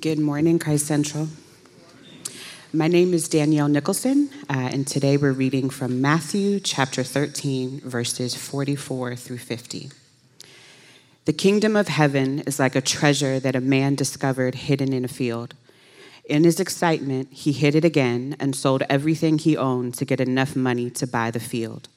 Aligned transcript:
Good 0.00 0.18
morning, 0.18 0.58
Christ 0.58 0.86
Central. 0.86 1.28
My 2.72 2.88
name 2.88 3.12
is 3.12 3.28
Danielle 3.28 3.68
Nicholson, 3.68 4.30
uh, 4.48 4.70
and 4.72 4.86
today 4.86 5.18
we're 5.18 5.32
reading 5.32 5.68
from 5.68 6.00
Matthew 6.00 6.60
chapter 6.60 7.02
13, 7.02 7.80
verses 7.80 8.34
44 8.34 9.16
through 9.16 9.36
50. 9.36 9.90
The 11.26 11.32
kingdom 11.34 11.76
of 11.76 11.88
heaven 11.88 12.38
is 12.46 12.58
like 12.58 12.74
a 12.74 12.80
treasure 12.80 13.38
that 13.40 13.54
a 13.54 13.60
man 13.60 13.94
discovered 13.94 14.54
hidden 14.54 14.94
in 14.94 15.04
a 15.04 15.08
field. 15.08 15.52
In 16.24 16.44
his 16.44 16.58
excitement, 16.58 17.30
he 17.30 17.52
hid 17.52 17.74
it 17.74 17.84
again 17.84 18.34
and 18.40 18.56
sold 18.56 18.84
everything 18.88 19.36
he 19.36 19.58
owned 19.58 19.92
to 19.96 20.06
get 20.06 20.22
enough 20.22 20.56
money 20.56 20.88
to 20.88 21.06
buy 21.06 21.30
the 21.30 21.38
field. 21.38 21.88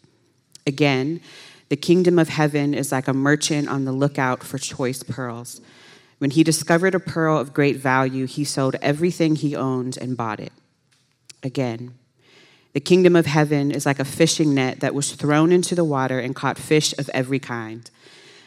Again, 0.68 1.21
the 1.70 1.77
kingdom 1.77 2.20
of 2.20 2.27
heaven 2.27 2.73
is 2.73 2.91
like 2.91 3.07
a 3.07 3.14
merchant 3.14 3.70
on 3.70 3.86
the 3.86 3.93
lookout 3.93 4.43
for 4.43 4.57
choice 4.57 5.02
pearls. 5.02 5.62
When 6.18 6.32
he 6.32 6.43
discovered 6.43 6.95
a 6.95 7.00
pearl 7.00 7.38
of 7.38 7.54
great 7.54 7.77
value, 7.77 8.25
he 8.25 8.43
sold 8.43 8.75
everything 8.81 9.35
he 9.35 9.55
owned 9.55 9.98
and 9.98 10.16
bought 10.16 10.39
it. 10.39 10.53
Again, 11.44 11.95
the 12.73 12.80
kingdom 12.80 13.16
of 13.16 13.26
heaven 13.26 13.72
is 13.72 13.85
like 13.85 13.99
a 13.99 14.05
fishing 14.05 14.53
net 14.53 14.81
that 14.81 14.94
was 14.94 15.13
thrown 15.13 15.52
into 15.52 15.75
the 15.75 15.84
water 15.84 16.20
and 16.20 16.36
caught 16.36 16.58
fish 16.58 16.94
of 16.98 17.09
every 17.09 17.39
kind. 17.39 17.89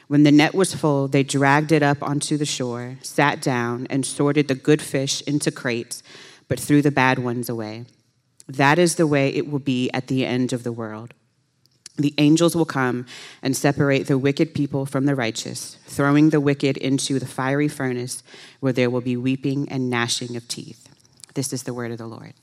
When 0.06 0.22
the 0.22 0.32
net 0.32 0.54
was 0.54 0.74
full, 0.74 1.08
they 1.08 1.22
dragged 1.22 1.72
it 1.72 1.82
up 1.82 2.02
onto 2.02 2.36
the 2.36 2.46
shore, 2.46 2.96
sat 3.02 3.40
down, 3.42 3.86
and 3.88 4.04
sorted 4.04 4.48
the 4.48 4.54
good 4.54 4.82
fish 4.82 5.22
into 5.22 5.50
crates, 5.50 6.02
but 6.48 6.58
threw 6.58 6.82
the 6.82 6.90
bad 6.90 7.18
ones 7.18 7.48
away. 7.48 7.84
That 8.46 8.78
is 8.78 8.94
the 8.94 9.06
way 9.06 9.28
it 9.28 9.50
will 9.50 9.58
be 9.58 9.90
at 9.92 10.06
the 10.06 10.24
end 10.24 10.54
of 10.54 10.62
the 10.62 10.72
world. 10.72 11.12
The 11.98 12.14
angels 12.16 12.54
will 12.54 12.64
come 12.64 13.06
and 13.42 13.56
separate 13.56 14.06
the 14.06 14.16
wicked 14.16 14.54
people 14.54 14.86
from 14.86 15.06
the 15.06 15.16
righteous, 15.16 15.76
throwing 15.86 16.30
the 16.30 16.40
wicked 16.40 16.76
into 16.76 17.18
the 17.18 17.26
fiery 17.26 17.66
furnace 17.66 18.22
where 18.60 18.72
there 18.72 18.88
will 18.88 19.00
be 19.00 19.16
weeping 19.16 19.68
and 19.68 19.90
gnashing 19.90 20.36
of 20.36 20.46
teeth. 20.46 20.88
This 21.34 21.52
is 21.52 21.64
the 21.64 21.74
word 21.74 21.90
of 21.90 21.98
the 21.98 22.06
Lord. 22.06 22.34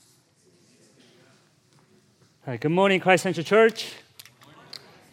Hi, 2.44 2.58
good 2.58 2.70
morning, 2.70 3.00
Christ 3.00 3.22
Central 3.22 3.44
Church. 3.44 3.94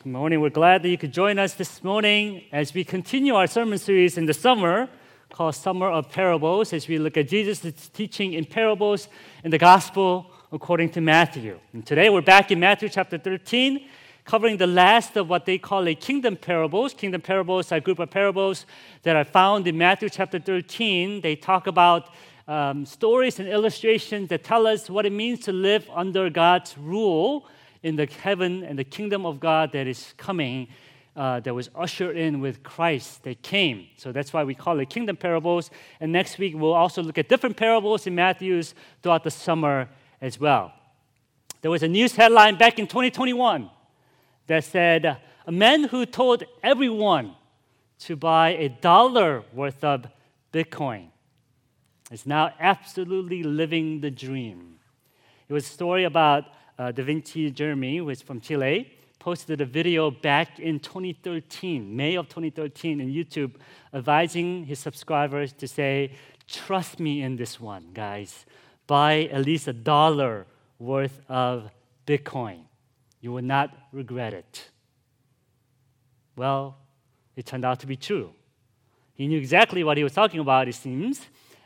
Good 0.03 0.11
morning. 0.11 0.41
We're 0.41 0.49
glad 0.49 0.83
that 0.83 0.89
you 0.89 0.97
could 0.97 1.13
join 1.13 1.39
us 1.39 1.53
this 1.53 1.81
morning 1.81 2.43
as 2.51 2.73
we 2.73 2.83
continue 2.83 3.35
our 3.35 3.47
sermon 3.47 3.77
series 3.77 4.17
in 4.17 4.25
the 4.25 4.33
summer 4.33 4.89
called 5.31 5.55
Summer 5.55 5.87
of 5.87 6.11
Parables 6.11 6.73
as 6.73 6.89
we 6.89 6.99
look 6.99 7.15
at 7.15 7.29
Jesus' 7.29 7.89
teaching 7.93 8.33
in 8.33 8.43
parables 8.43 9.07
in 9.45 9.51
the 9.51 9.57
Gospel 9.57 10.29
according 10.51 10.89
to 10.91 11.01
Matthew. 11.01 11.57
And 11.71 11.85
today 11.85 12.09
we're 12.09 12.21
back 12.21 12.51
in 12.51 12.59
Matthew 12.59 12.89
chapter 12.89 13.17
13 13.17 13.87
covering 14.25 14.57
the 14.57 14.67
last 14.67 15.17
of 15.17 15.29
what 15.29 15.45
they 15.45 15.57
call 15.57 15.87
a 15.87 15.95
kingdom 15.95 16.35
parables. 16.35 16.93
Kingdom 16.93 17.21
parables 17.21 17.71
are 17.71 17.75
a 17.75 17.81
group 17.81 17.99
of 17.99 18.09
parables 18.09 18.65
that 19.03 19.15
are 19.15 19.23
found 19.23 19.67
in 19.67 19.77
Matthew 19.77 20.09
chapter 20.09 20.39
13. 20.39 21.21
They 21.21 21.35
talk 21.35 21.67
about 21.67 22.09
um, 22.47 22.85
stories 22.85 23.39
and 23.39 23.47
illustrations 23.47 24.29
that 24.29 24.43
tell 24.43 24.67
us 24.67 24.89
what 24.89 25.05
it 25.05 25.11
means 25.11 25.41
to 25.41 25.51
live 25.51 25.89
under 25.93 26.29
God's 26.29 26.77
rule 26.77 27.47
in 27.83 27.95
the 27.95 28.05
heaven 28.05 28.63
and 28.63 28.79
the 28.79 28.83
kingdom 28.83 29.25
of 29.25 29.39
God 29.39 29.71
that 29.73 29.87
is 29.87 30.13
coming. 30.17 30.67
Uh, 31.15 31.39
that 31.41 31.53
was 31.53 31.69
ushered 31.75 32.17
in 32.17 32.41
with 32.41 32.63
Christ 32.63 33.21
that 33.21 33.39
came. 33.43 33.85
So 33.97 34.11
that's 34.11 34.33
why 34.33 34.43
we 34.43 34.55
call 34.55 34.79
it 34.79 34.89
kingdom 34.89 35.15
parables. 35.15 35.69
And 35.99 36.11
next 36.11 36.39
week 36.39 36.55
we'll 36.57 36.73
also 36.73 37.03
look 37.03 37.19
at 37.19 37.29
different 37.29 37.55
parables 37.55 38.07
in 38.07 38.15
Matthew's 38.15 38.73
throughout 39.03 39.23
the 39.23 39.29
summer 39.29 39.89
as 40.21 40.39
well. 40.39 40.73
There 41.61 41.69
was 41.69 41.83
a 41.83 41.87
news 41.87 42.15
headline 42.15 42.57
back 42.57 42.79
in 42.79 42.87
2021 42.87 43.69
that 44.47 44.63
said, 44.63 45.17
A 45.45 45.51
man 45.51 45.85
who 45.85 46.05
told 46.05 46.43
everyone 46.61 47.35
to 47.99 48.15
buy 48.15 48.49
a 48.49 48.69
dollar 48.69 49.43
worth 49.53 49.83
of 49.83 50.07
Bitcoin 50.51 51.07
is 52.11 52.25
now 52.25 52.53
absolutely 52.59 53.43
living 53.43 54.01
the 54.01 54.11
dream. 54.11 54.75
It 55.47 55.53
was 55.53 55.65
a 55.65 55.69
story 55.69 56.03
about 56.03 56.45
uh, 56.77 56.91
Davinci 56.91 57.53
Jeremie, 57.53 57.97
who 57.97 58.09
is 58.09 58.21
from 58.21 58.39
Chile, 58.39 58.91
posted 59.19 59.61
a 59.61 59.65
video 59.65 60.11
back 60.11 60.59
in 60.59 60.79
2013, 60.79 61.95
May 61.95 62.15
of 62.15 62.27
2013, 62.27 62.99
in 62.99 63.07
YouTube, 63.07 63.53
advising 63.93 64.65
his 64.65 64.79
subscribers 64.79 65.53
to 65.53 65.67
say, 65.67 66.11
Trust 66.47 66.99
me 66.99 67.21
in 67.21 67.37
this 67.37 67.59
one, 67.59 67.87
guys. 67.93 68.45
Buy 68.85 69.29
at 69.31 69.45
least 69.45 69.67
a 69.67 69.73
dollar 69.73 70.45
worth 70.77 71.21
of 71.29 71.71
Bitcoin. 72.05 72.63
You 73.23 73.31
will 73.31 73.41
not 73.41 73.73
regret 73.93 74.33
it. 74.33 74.69
Well, 76.35 76.75
it 77.37 77.45
turned 77.45 77.63
out 77.63 77.79
to 77.79 77.87
be 77.87 77.95
true. 77.95 78.33
He 79.13 79.27
knew 79.27 79.37
exactly 79.37 79.81
what 79.85 79.95
he 79.95 80.03
was 80.03 80.11
talking 80.11 80.41
about, 80.41 80.67
it 80.67 80.75
seems. 80.75 81.21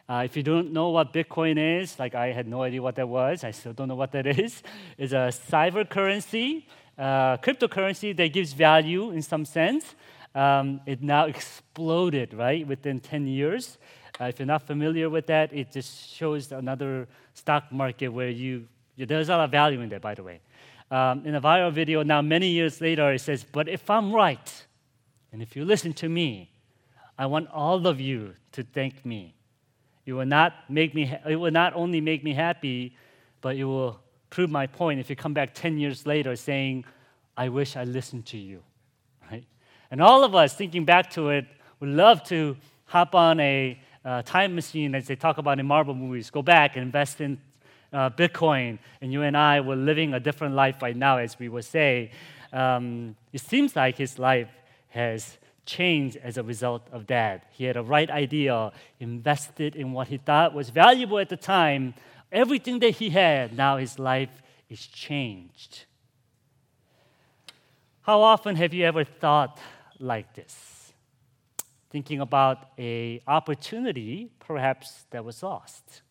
Uh, 0.07 0.21
if 0.23 0.37
you 0.37 0.43
don't 0.43 0.71
know 0.71 0.89
what 0.89 1.11
Bitcoin 1.11 1.57
is, 1.81 1.97
like 1.97 2.13
I 2.13 2.27
had 2.27 2.47
no 2.47 2.61
idea 2.61 2.79
what 2.79 2.93
that 2.97 3.09
was, 3.09 3.43
I 3.43 3.49
still 3.49 3.73
don't 3.73 3.87
know 3.87 3.95
what 3.95 4.11
that 4.11 4.27
is. 4.39 4.61
It's 4.99 5.13
a 5.13 5.33
cyber 5.51 5.89
currency, 5.89 6.67
uh, 6.95 7.37
cryptocurrency 7.37 8.15
that 8.17 8.31
gives 8.31 8.53
value 8.53 9.09
in 9.09 9.23
some 9.23 9.43
sense. 9.43 9.95
Um, 10.35 10.79
it 10.85 11.01
now 11.01 11.25
exploded, 11.25 12.35
right, 12.35 12.67
within 12.67 12.99
10 12.99 13.25
years. 13.25 13.79
Uh, 14.21 14.25
if 14.25 14.37
you're 14.37 14.45
not 14.45 14.67
familiar 14.67 15.09
with 15.09 15.25
that, 15.25 15.51
it 15.53 15.71
just 15.71 16.13
shows 16.13 16.51
another 16.51 17.07
stock 17.33 17.71
market 17.71 18.09
where 18.09 18.29
you, 18.29 18.67
there's 18.95 19.29
a 19.29 19.31
lot 19.31 19.45
of 19.45 19.49
value 19.49 19.81
in 19.81 19.89
there, 19.89 19.99
by 19.99 20.13
the 20.13 20.21
way 20.21 20.39
um, 20.89 21.25
in 21.25 21.35
a 21.35 21.41
viral 21.41 21.71
video 21.71 22.03
now, 22.03 22.21
many 22.21 22.47
years 22.47 22.79
later, 22.79 23.11
it 23.11 23.19
says, 23.19 23.43
But 23.43 23.67
if 23.67 23.89
I'm 23.89 24.13
right, 24.13 24.65
and 25.31 25.41
if 25.41 25.55
you 25.55 25.65
listen 25.65 25.93
to 25.93 26.09
me, 26.09 26.51
I 27.17 27.25
want 27.25 27.49
all 27.51 27.87
of 27.87 27.99
you 27.99 28.35
to 28.53 28.63
thank 28.63 29.05
me. 29.05 29.35
It 30.05 30.13
will 30.13 30.25
not 30.25 30.53
make 30.69 30.95
me, 30.95 31.13
it 31.27 31.35
will 31.35 31.51
not 31.51 31.73
only 31.75 31.99
make 31.99 32.23
me 32.23 32.33
happy, 32.33 32.95
but 33.41 33.55
it 33.55 33.65
will 33.65 33.99
prove 34.29 34.49
my 34.49 34.67
point 34.67 34.99
if 34.99 35.09
you 35.09 35.15
come 35.15 35.33
back 35.33 35.53
10 35.53 35.77
years 35.77 36.05
later 36.05 36.35
saying, 36.35 36.85
I 37.35 37.49
wish 37.49 37.75
I 37.75 37.83
listened 37.83 38.25
to 38.27 38.37
you. 38.37 38.63
Right? 39.29 39.45
And 39.91 40.01
all 40.01 40.23
of 40.23 40.35
us 40.35 40.53
thinking 40.53 40.85
back 40.85 41.09
to 41.11 41.29
it 41.29 41.45
would 41.79 41.89
love 41.89 42.23
to 42.25 42.55
hop 42.85 43.15
on 43.15 43.39
a 43.39 43.79
uh, 44.05 44.21
time 44.21 44.55
machine, 44.55 44.95
as 44.95 45.07
they 45.07 45.15
talk 45.15 45.37
about 45.37 45.59
in 45.59 45.65
Marvel 45.65 45.93
movies, 45.93 46.29
go 46.29 46.41
back 46.41 46.77
and 46.77 46.83
invest 46.83 47.19
in 47.19 47.37
uh, 47.93 48.09
Bitcoin, 48.09 48.79
and 49.01 49.11
you 49.11 49.23
and 49.23 49.35
I 49.35 49.61
were 49.61 49.75
living 49.75 50.13
a 50.13 50.19
different 50.19 50.55
life 50.55 50.81
right 50.81 50.95
now, 50.95 51.17
as 51.17 51.39
we 51.39 51.49
would 51.49 51.65
say, 51.65 52.11
um, 52.53 53.15
it 53.33 53.41
seems 53.41 53.75
like 53.75 53.97
his 53.97 54.19
life 54.19 54.49
has 54.89 55.37
changed 55.65 56.17
as 56.23 56.37
a 56.37 56.43
result 56.43 56.87
of 56.91 57.07
that. 57.07 57.45
He 57.51 57.65
had 57.65 57.77
a 57.77 57.83
right 57.83 58.09
idea, 58.09 58.71
invested 58.99 59.75
in 59.75 59.91
what 59.91 60.07
he 60.07 60.17
thought 60.17 60.53
was 60.53 60.69
valuable 60.69 61.19
at 61.19 61.29
the 61.29 61.37
time. 61.37 61.93
Everything 62.31 62.79
that 62.79 62.91
he 62.91 63.09
had, 63.09 63.55
now 63.55 63.77
his 63.77 63.99
life 63.99 64.41
is 64.69 64.85
changed. 64.87 65.85
How 68.01 68.21
often 68.21 68.55
have 68.55 68.73
you 68.73 68.85
ever 68.85 69.03
thought 69.03 69.59
like 69.99 70.33
this? 70.33 70.93
Thinking 71.89 72.21
about 72.21 72.69
a 72.77 73.21
opportunity 73.27 74.29
perhaps 74.39 75.05
that 75.11 75.23
was 75.25 75.43
lost 75.43 76.01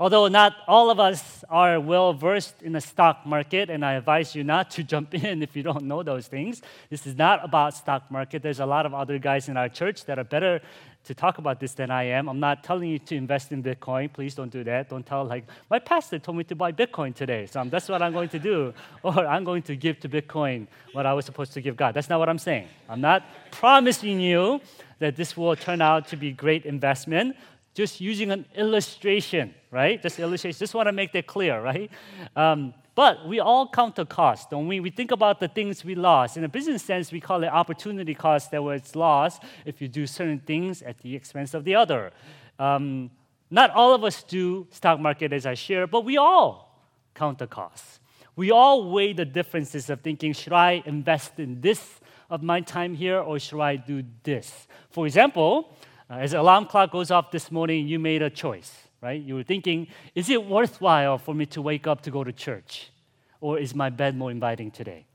Although 0.00 0.28
not 0.28 0.56
all 0.66 0.88
of 0.88 0.98
us 0.98 1.44
are 1.50 1.78
well 1.78 2.14
versed 2.14 2.62
in 2.62 2.72
the 2.72 2.80
stock 2.80 3.26
market, 3.26 3.68
and 3.68 3.84
I 3.84 3.92
advise 3.92 4.34
you 4.34 4.42
not 4.42 4.70
to 4.70 4.82
jump 4.92 5.12
in 5.12 5.42
if 5.42 5.54
you 5.54 5.62
don't 5.62 5.84
know 5.84 6.02
those 6.02 6.26
things. 6.26 6.62
This 6.88 7.06
is 7.06 7.18
not 7.18 7.44
about 7.44 7.74
stock 7.74 8.10
market. 8.10 8.42
There's 8.42 8.60
a 8.60 8.66
lot 8.66 8.86
of 8.86 8.94
other 8.94 9.18
guys 9.18 9.50
in 9.50 9.58
our 9.58 9.68
church 9.68 10.06
that 10.06 10.18
are 10.18 10.24
better 10.24 10.62
to 11.04 11.14
talk 11.14 11.36
about 11.36 11.60
this 11.60 11.74
than 11.74 11.90
I 11.90 12.04
am. 12.04 12.30
I'm 12.30 12.40
not 12.40 12.64
telling 12.64 12.88
you 12.88 12.98
to 12.98 13.14
invest 13.14 13.52
in 13.52 13.62
Bitcoin. 13.62 14.10
Please 14.10 14.34
don't 14.34 14.50
do 14.50 14.64
that. 14.64 14.88
Don't 14.88 15.04
tell 15.04 15.24
like 15.26 15.44
my 15.68 15.78
pastor 15.78 16.18
told 16.18 16.38
me 16.38 16.44
to 16.44 16.54
buy 16.54 16.72
Bitcoin 16.72 17.14
today, 17.14 17.44
so 17.44 17.62
that's 17.64 17.90
what 17.90 18.00
I'm 18.00 18.14
going 18.14 18.30
to 18.30 18.38
do, 18.38 18.72
or 19.02 19.26
I'm 19.26 19.44
going 19.44 19.62
to 19.64 19.76
give 19.76 20.00
to 20.00 20.08
Bitcoin 20.08 20.66
what 20.92 21.04
I 21.04 21.12
was 21.12 21.26
supposed 21.26 21.52
to 21.54 21.60
give 21.60 21.76
God. 21.76 21.92
That's 21.92 22.08
not 22.08 22.18
what 22.18 22.30
I'm 22.30 22.38
saying. 22.38 22.68
I'm 22.88 23.02
not 23.02 23.22
promising 23.50 24.18
you 24.18 24.62
that 24.98 25.16
this 25.16 25.36
will 25.36 25.56
turn 25.56 25.82
out 25.82 26.08
to 26.08 26.16
be 26.16 26.32
great 26.32 26.64
investment 26.64 27.36
just 27.74 28.00
using 28.00 28.30
an 28.30 28.44
illustration, 28.56 29.54
right? 29.70 30.02
Just 30.02 30.18
illustration. 30.18 30.58
Just 30.58 30.74
want 30.74 30.86
to 30.86 30.92
make 30.92 31.12
that 31.12 31.26
clear, 31.26 31.60
right? 31.60 31.90
Um, 32.36 32.74
but 32.94 33.26
we 33.26 33.40
all 33.40 33.68
count 33.68 33.96
the 33.96 34.04
cost, 34.04 34.50
don't 34.50 34.66
we? 34.66 34.80
We 34.80 34.90
think 34.90 35.10
about 35.10 35.40
the 35.40 35.48
things 35.48 35.84
we 35.84 35.94
lost. 35.94 36.36
In 36.36 36.44
a 36.44 36.48
business 36.48 36.82
sense, 36.82 37.12
we 37.12 37.20
call 37.20 37.42
it 37.44 37.46
opportunity 37.46 38.14
cost 38.14 38.50
that 38.50 38.62
was 38.62 38.94
lost 38.96 39.42
if 39.64 39.80
you 39.80 39.88
do 39.88 40.06
certain 40.06 40.40
things 40.40 40.82
at 40.82 40.98
the 40.98 41.14
expense 41.14 41.54
of 41.54 41.64
the 41.64 41.74
other. 41.76 42.10
Um, 42.58 43.10
not 43.50 43.70
all 43.70 43.94
of 43.94 44.04
us 44.04 44.22
do 44.22 44.66
stock 44.70 45.00
market 45.00 45.32
as 45.32 45.46
I 45.46 45.54
share, 45.54 45.86
but 45.86 46.04
we 46.04 46.16
all 46.16 46.84
count 47.14 47.38
the 47.38 47.46
cost. 47.46 48.00
We 48.36 48.50
all 48.50 48.90
weigh 48.90 49.12
the 49.12 49.24
differences 49.24 49.90
of 49.90 50.00
thinking, 50.00 50.32
should 50.32 50.52
I 50.52 50.82
invest 50.84 51.38
in 51.38 51.60
this 51.60 52.00
of 52.28 52.42
my 52.42 52.60
time 52.60 52.94
here 52.94 53.18
or 53.18 53.38
should 53.38 53.60
I 53.60 53.76
do 53.76 54.04
this? 54.22 54.68
For 54.90 55.06
example, 55.06 55.76
as 56.18 56.32
the 56.32 56.40
alarm 56.40 56.66
clock 56.66 56.90
goes 56.90 57.10
off 57.10 57.30
this 57.30 57.52
morning, 57.52 57.86
you 57.86 57.98
made 57.98 58.22
a 58.22 58.30
choice, 58.30 58.72
right? 59.00 59.20
You 59.20 59.36
were 59.36 59.42
thinking, 59.44 59.86
is 60.14 60.28
it 60.28 60.44
worthwhile 60.44 61.18
for 61.18 61.34
me 61.34 61.46
to 61.46 61.62
wake 61.62 61.86
up 61.86 62.02
to 62.02 62.10
go 62.10 62.24
to 62.24 62.32
church? 62.32 62.90
Or 63.40 63.58
is 63.58 63.74
my 63.74 63.90
bed 63.90 64.16
more 64.16 64.30
inviting 64.30 64.70
today? 64.70 65.06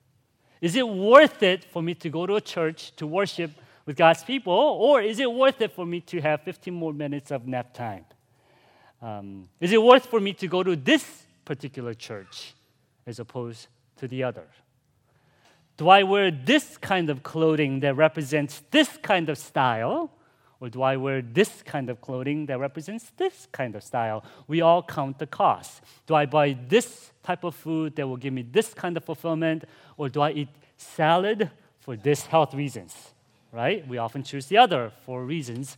Is 0.62 0.76
it 0.76 0.88
worth 0.88 1.44
it 1.44 1.66
for 1.66 1.82
me 1.82 1.94
to 1.96 2.10
go 2.10 2.26
to 2.26 2.36
a 2.36 2.42
church 2.42 2.96
to 2.96 3.06
worship 3.06 3.52
with 3.86 3.98
God's 3.98 4.24
people, 4.24 4.54
or 4.54 5.02
is 5.02 5.20
it 5.20 5.32
worth 5.32 5.62
it 5.62 5.72
for 5.74 5.86
me 5.86 6.02
to 6.02 6.20
have 6.22 6.42
15 6.42 6.74
more 6.74 6.94
minutes 6.94 7.30
of 7.32 7.48
nap 7.48 7.74
time? 7.74 8.06
Um, 9.02 9.48
is 9.60 9.72
it 9.72 9.82
worth 9.82 10.08
for 10.08 10.20
me 10.20 10.34
to 10.34 10.48
go 10.48 10.64
to 10.64 10.76
this 10.76 11.24
particular 11.44 11.94
church 11.94 12.56
as 13.06 13.20
opposed 13.20 13.68
to 13.98 14.08
the 14.08 14.24
other? 14.24 14.48
Do 15.78 15.90
I 15.90 16.04
wear 16.04 16.32
this 16.32 16.78
kind 16.78 17.10
of 17.10 17.22
clothing 17.22 17.82
that 17.82 17.96
represents 17.96 18.64
this 18.72 18.98
kind 19.04 19.30
of 19.30 19.38
style? 19.38 20.10
Or 20.62 20.70
do 20.70 20.82
I 20.82 20.98
wear 20.98 21.22
this 21.22 21.62
kind 21.64 21.90
of 21.90 22.02
clothing 22.02 22.46
that 22.46 22.60
represents 22.60 23.12
this 23.18 23.48
kind 23.52 23.76
of 23.76 23.84
style? 23.84 24.24
We 24.48 24.62
all 24.62 24.82
count 24.82 25.20
the 25.20 25.28
cost. 25.28 25.82
Do 26.08 26.16
I 26.16 26.26
buy 26.26 26.58
this 26.68 27.12
type 27.24 27.44
of 27.44 27.56
food 27.56 27.96
that 27.98 28.08
will 28.08 28.18
give 28.18 28.34
me 28.34 28.44
this 28.44 28.74
kind 28.74 28.96
of 28.96 29.04
fulfillment? 29.04 29.66
Or 29.98 30.10
do 30.10 30.22
I 30.22 30.32
eat 30.32 30.50
salad 30.78 31.52
for 31.80 31.96
this 31.96 32.26
health 32.26 32.54
reasons? 32.54 32.94
Right? 33.52 33.88
We 33.88 33.98
often 33.98 34.24
choose 34.24 34.48
the 34.48 34.58
other 34.58 34.92
for 35.06 35.24
reasons. 35.26 35.78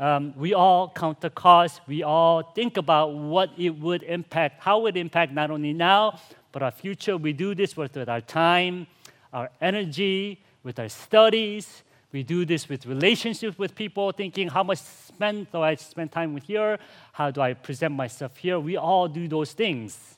Um, 0.00 0.32
we 0.36 0.54
all 0.54 0.90
count 0.90 1.20
the 1.20 1.30
cost. 1.30 1.80
We 1.88 2.02
all 2.02 2.42
think 2.42 2.76
about 2.76 3.14
what 3.14 3.50
it 3.58 3.70
would 3.70 4.02
impact, 4.04 4.62
how 4.62 4.80
it 4.80 4.82
would 4.82 4.96
impact 4.96 5.32
not 5.32 5.50
only 5.50 5.72
now, 5.72 6.20
but 6.52 6.62
our 6.62 6.70
future. 6.70 7.16
We 7.16 7.32
do 7.32 7.54
this 7.54 7.76
with, 7.76 7.96
with 7.96 8.08
our 8.08 8.20
time, 8.20 8.86
our 9.32 9.50
energy, 9.60 10.40
with 10.62 10.78
our 10.78 10.88
studies. 10.88 11.82
We 12.10 12.22
do 12.22 12.44
this 12.46 12.68
with 12.68 12.86
relationships 12.86 13.58
with 13.58 13.74
people, 13.74 14.12
thinking 14.12 14.48
how 14.48 14.62
much 14.62 14.78
spend 14.78 15.52
do 15.52 15.60
I 15.60 15.74
spend 15.74 16.10
time 16.10 16.32
with 16.32 16.44
here? 16.44 16.78
How 17.12 17.30
do 17.30 17.40
I 17.40 17.52
present 17.52 17.94
myself 17.94 18.36
here? 18.38 18.58
We 18.58 18.76
all 18.76 19.08
do 19.08 19.28
those 19.28 19.52
things. 19.52 20.16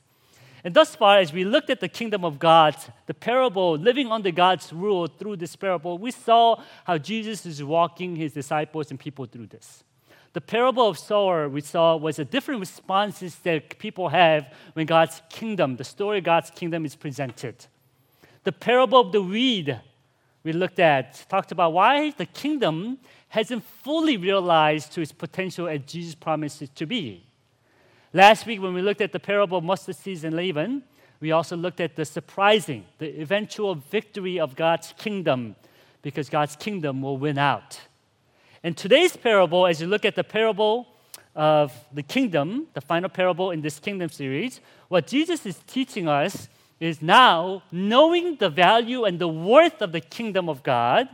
And 0.63 0.73
thus 0.73 0.95
far, 0.95 1.17
as 1.17 1.33
we 1.33 1.43
looked 1.43 1.69
at 1.69 1.79
the 1.79 1.89
kingdom 1.89 2.23
of 2.23 2.37
God, 2.39 2.75
the 3.07 3.13
parable, 3.13 3.77
living 3.77 4.11
under 4.11 4.31
God's 4.31 4.71
rule 4.71 5.07
through 5.07 5.37
this 5.37 5.55
parable, 5.55 5.97
we 5.97 6.11
saw 6.11 6.61
how 6.85 6.97
Jesus 6.97 7.45
is 7.45 7.63
walking 7.63 8.15
his 8.15 8.33
disciples 8.33 8.91
and 8.91 8.99
people 8.99 9.25
through 9.25 9.47
this. 9.47 9.83
The 10.33 10.41
parable 10.41 10.87
of 10.87 10.97
sower 10.97 11.49
we 11.49 11.61
saw 11.61 11.97
was 11.97 12.19
a 12.19 12.25
different 12.25 12.61
responses 12.61 13.35
that 13.39 13.79
people 13.79 14.09
have 14.09 14.53
when 14.73 14.85
God's 14.85 15.21
kingdom, 15.29 15.75
the 15.75 15.83
story 15.83 16.19
of 16.19 16.23
God's 16.23 16.51
kingdom 16.51 16.85
is 16.85 16.95
presented. 16.95 17.65
The 18.43 18.53
parable 18.53 19.01
of 19.01 19.11
the 19.11 19.21
weed 19.21 19.81
we 20.43 20.53
looked 20.53 20.79
at 20.79 21.25
talked 21.29 21.51
about 21.51 21.73
why 21.73 22.11
the 22.11 22.25
kingdom 22.25 22.97
hasn't 23.29 23.63
fully 23.63 24.17
realized 24.17 24.91
to 24.93 25.01
its 25.01 25.11
potential 25.11 25.67
as 25.67 25.81
Jesus 25.85 26.15
promised 26.15 26.61
it 26.61 26.75
to 26.75 26.85
be. 26.85 27.23
Last 28.13 28.45
week, 28.45 28.61
when 28.61 28.73
we 28.73 28.81
looked 28.81 29.01
at 29.01 29.13
the 29.13 29.19
parable 29.19 29.59
of 29.59 29.63
mustard 29.63 29.95
seeds 29.95 30.23
and 30.23 30.35
leaven, 30.35 30.83
we 31.21 31.31
also 31.31 31.55
looked 31.55 31.79
at 31.79 31.95
the 31.95 32.03
surprising, 32.03 32.83
the 32.97 33.21
eventual 33.21 33.75
victory 33.75 34.39
of 34.39 34.55
God's 34.55 34.93
kingdom, 34.97 35.55
because 36.01 36.29
God's 36.29 36.55
kingdom 36.55 37.01
will 37.01 37.17
win 37.17 37.37
out. 37.37 37.79
In 38.63 38.73
today's 38.73 39.15
parable, 39.15 39.65
as 39.65 39.79
you 39.79 39.87
look 39.87 40.03
at 40.03 40.15
the 40.15 40.23
parable 40.23 40.87
of 41.35 41.73
the 41.93 42.03
kingdom, 42.03 42.67
the 42.73 42.81
final 42.81 43.09
parable 43.09 43.51
in 43.51 43.61
this 43.61 43.79
kingdom 43.79 44.09
series, 44.09 44.59
what 44.89 45.07
Jesus 45.07 45.45
is 45.45 45.57
teaching 45.67 46.07
us 46.07 46.49
is 46.81 46.99
now 46.99 47.61
knowing 47.71 48.37
the 48.37 48.49
value 48.49 49.05
and 49.05 49.19
the 49.19 49.27
worth 49.27 49.81
of 49.83 49.91
the 49.91 50.01
kingdom 50.01 50.49
of 50.49 50.63
God 50.63 51.07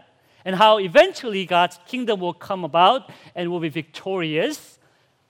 and 0.45 0.55
how 0.55 0.79
eventually 0.79 1.45
God's 1.45 1.77
kingdom 1.85 2.21
will 2.21 2.33
come 2.33 2.63
about 2.63 3.11
and 3.35 3.51
will 3.51 3.59
be 3.59 3.67
victorious. 3.67 4.79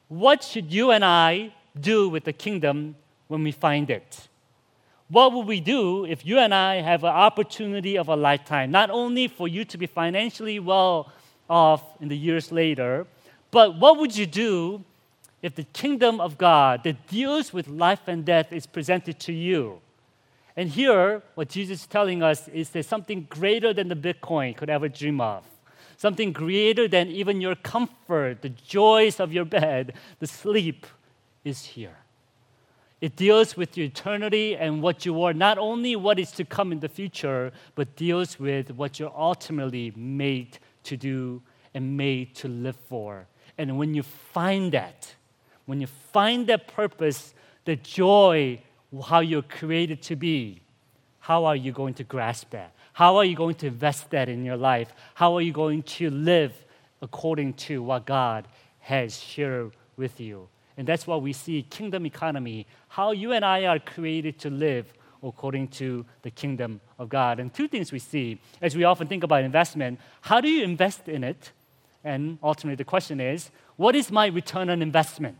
What 0.09 0.43
should 0.43 0.71
you 0.71 0.91
and 0.91 1.03
I 1.03 1.53
do 1.79 2.07
with 2.07 2.23
the 2.23 2.33
kingdom 2.33 2.95
when 3.27 3.43
we 3.43 3.51
find 3.51 3.89
it? 3.89 4.27
What 5.09 5.33
would 5.33 5.47
we 5.47 5.59
do 5.59 6.05
if 6.05 6.23
you 6.23 6.37
and 6.37 6.53
I 6.53 6.81
have 6.81 7.03
an 7.03 7.15
opportunity 7.15 7.97
of 7.97 8.07
a 8.07 8.15
lifetime? 8.15 8.69
Not 8.69 8.91
only 8.91 9.27
for 9.27 9.47
you 9.47 9.65
to 9.65 9.77
be 9.77 9.87
financially 9.87 10.59
well 10.59 11.11
off 11.49 11.81
in 11.99 12.09
the 12.09 12.17
years 12.17 12.51
later, 12.51 13.07
but 13.49 13.79
what 13.79 13.97
would 13.97 14.15
you 14.15 14.27
do 14.27 14.83
if 15.41 15.55
the 15.55 15.63
kingdom 15.63 16.21
of 16.21 16.37
God 16.37 16.83
that 16.83 17.07
deals 17.07 17.51
with 17.51 17.67
life 17.67 18.07
and 18.07 18.23
death 18.23 18.53
is 18.53 18.67
presented 18.67 19.19
to 19.21 19.33
you? 19.33 19.81
And 20.57 20.69
here, 20.69 21.21
what 21.35 21.49
Jesus 21.49 21.81
is 21.81 21.87
telling 21.87 22.23
us 22.23 22.47
is 22.47 22.71
there's 22.71 22.87
something 22.87 23.27
greater 23.29 23.73
than 23.73 23.89
the 23.89 23.95
Bitcoin 23.95 24.57
could 24.57 24.71
ever 24.71 24.89
dream 24.89 25.21
of. 25.21 25.43
Something 25.97 26.33
greater 26.33 26.87
than 26.87 27.09
even 27.09 27.41
your 27.41 27.55
comfort, 27.55 28.41
the 28.41 28.49
joys 28.49 29.19
of 29.19 29.31
your 29.31 29.45
bed, 29.45 29.93
the 30.19 30.25
sleep 30.25 30.87
is 31.43 31.63
here. 31.63 31.97
It 32.99 33.15
deals 33.15 33.55
with 33.55 33.77
your 33.77 33.85
eternity 33.85 34.55
and 34.55 34.81
what 34.81 35.05
you 35.05 35.21
are, 35.21 35.33
not 35.33 35.59
only 35.59 35.95
what 35.95 36.17
is 36.17 36.31
to 36.31 36.43
come 36.43 36.71
in 36.71 36.79
the 36.79 36.89
future, 36.89 37.51
but 37.75 37.95
deals 37.95 38.39
with 38.39 38.71
what 38.71 38.99
you're 38.99 39.13
ultimately 39.15 39.93
made 39.95 40.57
to 40.85 40.97
do 40.97 41.43
and 41.75 41.95
made 41.95 42.33
to 42.35 42.47
live 42.47 42.75
for. 42.89 43.27
And 43.59 43.77
when 43.77 43.93
you 43.93 44.01
find 44.01 44.71
that, 44.71 45.13
when 45.67 45.79
you 45.79 45.87
find 45.87 46.47
that 46.47 46.67
purpose, 46.67 47.35
the 47.65 47.75
joy 47.75 48.59
how 49.05 49.19
you're 49.19 49.41
created 49.41 50.01
to 50.03 50.15
be, 50.15 50.61
how 51.19 51.45
are 51.45 51.55
you 51.55 51.71
going 51.71 51.93
to 51.95 52.03
grasp 52.03 52.51
that? 52.51 52.73
How 52.93 53.17
are 53.17 53.25
you 53.25 53.35
going 53.35 53.55
to 53.55 53.67
invest 53.67 54.09
that 54.11 54.29
in 54.29 54.45
your 54.45 54.57
life? 54.57 54.93
How 55.13 55.35
are 55.35 55.41
you 55.41 55.51
going 55.51 55.83
to 55.83 56.09
live 56.09 56.53
according 57.01 57.53
to 57.53 57.83
what 57.83 58.05
God 58.05 58.47
has 58.79 59.19
shared 59.19 59.73
with 59.97 60.19
you? 60.19 60.47
And 60.77 60.87
that's 60.87 61.05
what 61.05 61.21
we 61.21 61.33
see 61.33 61.63
kingdom 61.63 62.05
economy, 62.05 62.65
how 62.87 63.11
you 63.11 63.33
and 63.33 63.43
I 63.43 63.65
are 63.65 63.79
created 63.79 64.39
to 64.39 64.49
live 64.49 64.93
according 65.23 65.67
to 65.67 66.05
the 66.21 66.31
kingdom 66.31 66.79
of 66.99 67.09
God. 67.09 67.39
And 67.39 67.53
two 67.53 67.67
things 67.67 67.91
we 67.91 67.99
see 67.99 68.39
as 68.61 68.75
we 68.75 68.83
often 68.83 69.07
think 69.07 69.23
about 69.23 69.43
investment 69.43 69.99
how 70.21 70.39
do 70.39 70.47
you 70.47 70.63
invest 70.63 71.07
in 71.07 71.23
it? 71.23 71.51
And 72.03 72.37
ultimately, 72.41 72.75
the 72.75 72.85
question 72.85 73.19
is 73.19 73.51
what 73.75 73.95
is 73.95 74.11
my 74.11 74.27
return 74.27 74.69
on 74.69 74.81
investment 74.81 75.37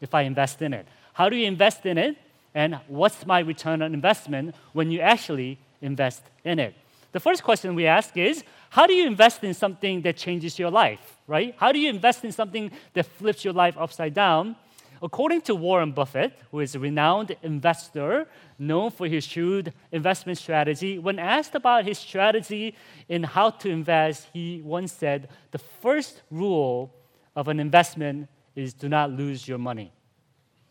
if 0.00 0.14
I 0.14 0.22
invest 0.22 0.62
in 0.62 0.72
it? 0.72 0.86
How 1.12 1.28
do 1.28 1.36
you 1.36 1.46
invest 1.46 1.86
in 1.86 1.98
it? 1.98 2.16
And 2.54 2.78
what's 2.88 3.26
my 3.26 3.40
return 3.40 3.82
on 3.82 3.94
investment 3.94 4.54
when 4.72 4.90
you 4.90 5.00
actually 5.00 5.58
invest 5.80 6.22
in 6.44 6.58
it? 6.58 6.74
The 7.12 7.20
first 7.20 7.42
question 7.42 7.74
we 7.74 7.86
ask 7.86 8.16
is 8.16 8.44
how 8.70 8.86
do 8.86 8.92
you 8.92 9.06
invest 9.06 9.42
in 9.44 9.54
something 9.54 10.02
that 10.02 10.16
changes 10.16 10.58
your 10.58 10.70
life, 10.70 11.16
right? 11.26 11.54
How 11.58 11.72
do 11.72 11.78
you 11.78 11.88
invest 11.88 12.24
in 12.24 12.32
something 12.32 12.70
that 12.92 13.06
flips 13.06 13.44
your 13.44 13.54
life 13.54 13.76
upside 13.78 14.14
down? 14.14 14.56
According 15.00 15.42
to 15.42 15.54
Warren 15.54 15.92
Buffett, 15.92 16.32
who 16.50 16.60
is 16.60 16.74
a 16.74 16.78
renowned 16.78 17.36
investor 17.42 18.26
known 18.58 18.90
for 18.90 19.06
his 19.06 19.24
shrewd 19.24 19.72
investment 19.92 20.38
strategy, 20.38 20.98
when 20.98 21.18
asked 21.18 21.54
about 21.54 21.84
his 21.84 21.98
strategy 21.98 22.74
in 23.08 23.22
how 23.22 23.50
to 23.50 23.70
invest, 23.70 24.26
he 24.32 24.60
once 24.64 24.92
said, 24.92 25.28
The 25.52 25.58
first 25.58 26.22
rule 26.30 26.92
of 27.36 27.46
an 27.46 27.60
investment 27.60 28.28
is 28.56 28.74
do 28.74 28.88
not 28.88 29.12
lose 29.12 29.46
your 29.46 29.58
money. 29.58 29.92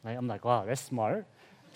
Right? 0.03 0.17
I'm 0.17 0.27
like, 0.27 0.43
wow, 0.43 0.65
that's 0.65 0.81
smart. 0.81 1.25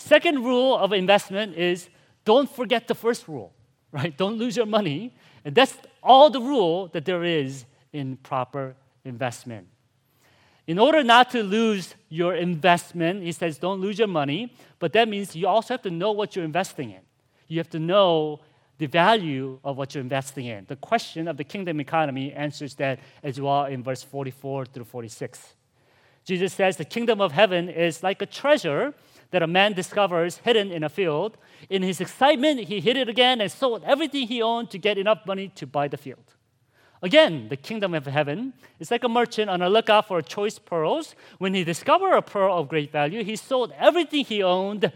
Second 0.01 0.43
rule 0.43 0.75
of 0.75 0.93
investment 0.93 1.55
is 1.55 1.87
don't 2.25 2.49
forget 2.49 2.87
the 2.87 2.95
first 2.95 3.27
rule, 3.27 3.53
right? 3.91 4.17
Don't 4.17 4.37
lose 4.37 4.57
your 4.57 4.65
money. 4.65 5.13
And 5.45 5.55
that's 5.55 5.77
all 6.01 6.29
the 6.29 6.41
rule 6.41 6.87
that 6.89 7.05
there 7.05 7.23
is 7.23 7.65
in 7.93 8.17
proper 8.17 8.75
investment. 9.05 9.67
In 10.67 10.79
order 10.79 11.03
not 11.03 11.29
to 11.31 11.43
lose 11.43 11.95
your 12.09 12.35
investment, 12.35 13.23
he 13.23 13.31
says 13.31 13.57
don't 13.57 13.79
lose 13.79 13.99
your 13.99 14.07
money, 14.07 14.53
but 14.79 14.93
that 14.93 15.07
means 15.07 15.35
you 15.35 15.47
also 15.47 15.73
have 15.75 15.81
to 15.83 15.89
know 15.89 16.11
what 16.11 16.35
you're 16.35 16.45
investing 16.45 16.91
in. 16.91 17.01
You 17.47 17.57
have 17.59 17.69
to 17.71 17.79
know 17.79 18.39
the 18.77 18.87
value 18.87 19.59
of 19.63 19.77
what 19.77 19.93
you're 19.93 20.01
investing 20.03 20.45
in. 20.45 20.65
The 20.67 20.75
question 20.75 21.27
of 21.27 21.37
the 21.37 21.43
kingdom 21.43 21.79
economy 21.79 22.33
answers 22.33 22.75
that 22.75 22.99
as 23.23 23.39
well 23.39 23.65
in 23.65 23.83
verse 23.83 24.01
44 24.01 24.65
through 24.65 24.85
46. 24.85 25.55
Jesus 26.23 26.53
says 26.53 26.77
the 26.77 26.85
kingdom 26.85 27.19
of 27.19 27.31
heaven 27.31 27.69
is 27.69 28.03
like 28.03 28.21
a 28.21 28.25
treasure 28.25 28.93
that 29.31 29.41
a 29.41 29.47
man 29.47 29.73
discovers 29.73 30.37
hidden 30.37 30.71
in 30.71 30.83
a 30.83 30.89
field. 30.89 31.37
In 31.69 31.81
his 31.81 31.99
excitement, 31.99 32.61
he 32.61 32.79
hid 32.79 32.97
it 32.97 33.09
again 33.09 33.41
and 33.41 33.51
sold 33.51 33.83
everything 33.85 34.27
he 34.27 34.41
owned 34.41 34.69
to 34.71 34.77
get 34.77 34.97
enough 34.97 35.25
money 35.25 35.49
to 35.55 35.65
buy 35.65 35.87
the 35.87 35.97
field. 35.97 36.35
Again, 37.01 37.47
the 37.49 37.57
kingdom 37.57 37.95
of 37.95 38.05
heaven 38.05 38.53
is 38.79 38.91
like 38.91 39.03
a 39.03 39.09
merchant 39.09 39.49
on 39.49 39.61
a 39.61 39.69
lookout 39.69 40.07
for 40.07 40.21
choice 40.21 40.59
pearls. 40.59 41.15
When 41.39 41.53
he 41.53 41.63
discovered 41.63 42.13
a 42.13 42.21
pearl 42.21 42.55
of 42.55 42.69
great 42.69 42.91
value, 42.91 43.23
he 43.23 43.35
sold 43.35 43.73
everything 43.77 44.23
he 44.25 44.43
owned 44.43 44.91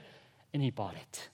and 0.53 0.61
he 0.61 0.69
bought 0.69 0.95
it. 0.95 1.29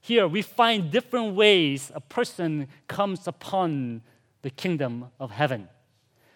Here, 0.00 0.26
we 0.26 0.42
find 0.42 0.90
different 0.90 1.34
ways 1.34 1.92
a 1.94 2.00
person 2.00 2.68
comes 2.88 3.28
upon 3.28 4.02
the 4.42 4.50
kingdom 4.50 5.06
of 5.20 5.30
heaven. 5.30 5.68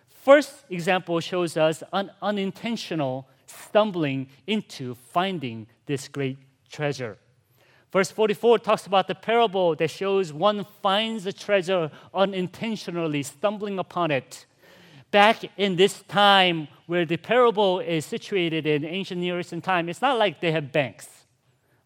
First 0.08 0.64
example 0.68 1.18
shows 1.20 1.56
us 1.56 1.82
an 1.92 2.10
unintentional 2.20 3.28
stumbling 3.50 4.28
into 4.46 4.94
finding 4.94 5.66
this 5.86 6.08
great 6.08 6.38
treasure. 6.70 7.18
Verse 7.92 8.10
44 8.10 8.60
talks 8.60 8.86
about 8.86 9.08
the 9.08 9.14
parable 9.14 9.74
that 9.74 9.90
shows 9.90 10.32
one 10.32 10.64
finds 10.80 11.26
a 11.26 11.32
treasure 11.32 11.90
unintentionally, 12.14 13.22
stumbling 13.22 13.78
upon 13.78 14.12
it. 14.12 14.46
Back 15.10 15.38
in 15.56 15.74
this 15.74 16.02
time 16.02 16.68
where 16.86 17.04
the 17.04 17.16
parable 17.16 17.80
is 17.80 18.06
situated 18.06 18.64
in 18.64 18.84
ancient 18.84 19.20
Near 19.20 19.40
Eastern 19.40 19.60
time, 19.60 19.88
it's 19.88 20.00
not 20.00 20.18
like 20.18 20.40
they 20.40 20.52
have 20.52 20.70
banks, 20.70 21.08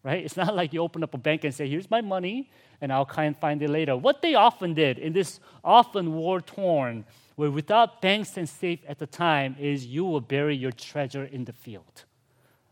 right? 0.03 0.23
It's 0.23 0.37
not 0.37 0.55
like 0.55 0.73
you 0.73 0.81
open 0.81 1.01
up 1.03 1.15
a 1.15 1.17
bank 1.17 1.43
and 1.43 1.53
say, 1.53 1.67
here's 1.67 1.89
my 1.89 2.01
money, 2.01 2.51
and 2.81 2.93
I'll 2.93 3.05
kind 3.05 3.33
of 3.33 3.41
find 3.41 3.63
it 3.63 3.69
later. 3.71 3.97
What 3.97 4.21
they 4.21 4.35
often 4.35 4.75
did 4.75 4.99
in 4.99 5.11
this 5.11 5.39
often 5.63 6.13
war 6.13 6.39
torn, 6.39 7.03
where 7.35 7.51
without 7.51 8.01
banks 8.01 8.37
and 8.37 8.47
safe 8.47 8.79
at 8.87 8.99
the 8.99 9.07
time, 9.07 9.55
is 9.59 9.85
you 9.85 10.05
will 10.05 10.21
bury 10.21 10.55
your 10.55 10.71
treasure 10.71 11.25
in 11.25 11.45
the 11.45 11.53
field, 11.53 12.05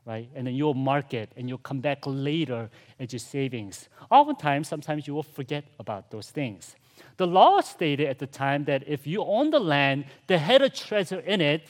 right? 0.06 0.30
And 0.36 0.48
then 0.48 0.56
you'll 0.56 0.74
mark 0.74 1.14
it 1.14 1.32
and 1.36 1.50
you'll 1.50 1.58
come 1.58 1.82
back 1.82 2.00
later 2.06 2.70
as 3.00 3.12
your 3.12 3.20
savings. 3.20 3.90
Oftentimes, 4.10 4.68
sometimes 4.68 5.08
you 5.08 5.14
will 5.14 5.24
forget 5.24 5.66
about 5.80 6.12
those 6.12 6.30
things. 6.30 6.76
The 7.18 7.28
law 7.28 7.62
stated 7.62 8.08
at 8.08 8.20
the 8.20 8.28
time 8.28 8.66
that 8.66 8.84
if 8.88 9.06
you 9.06 9.24
own 9.24 9.50
the 9.50 9.60
land 9.60 10.06
that 10.28 10.40
had 10.40 10.62
a 10.62 10.70
treasure 10.70 11.20
in 11.20 11.42
it, 11.42 11.68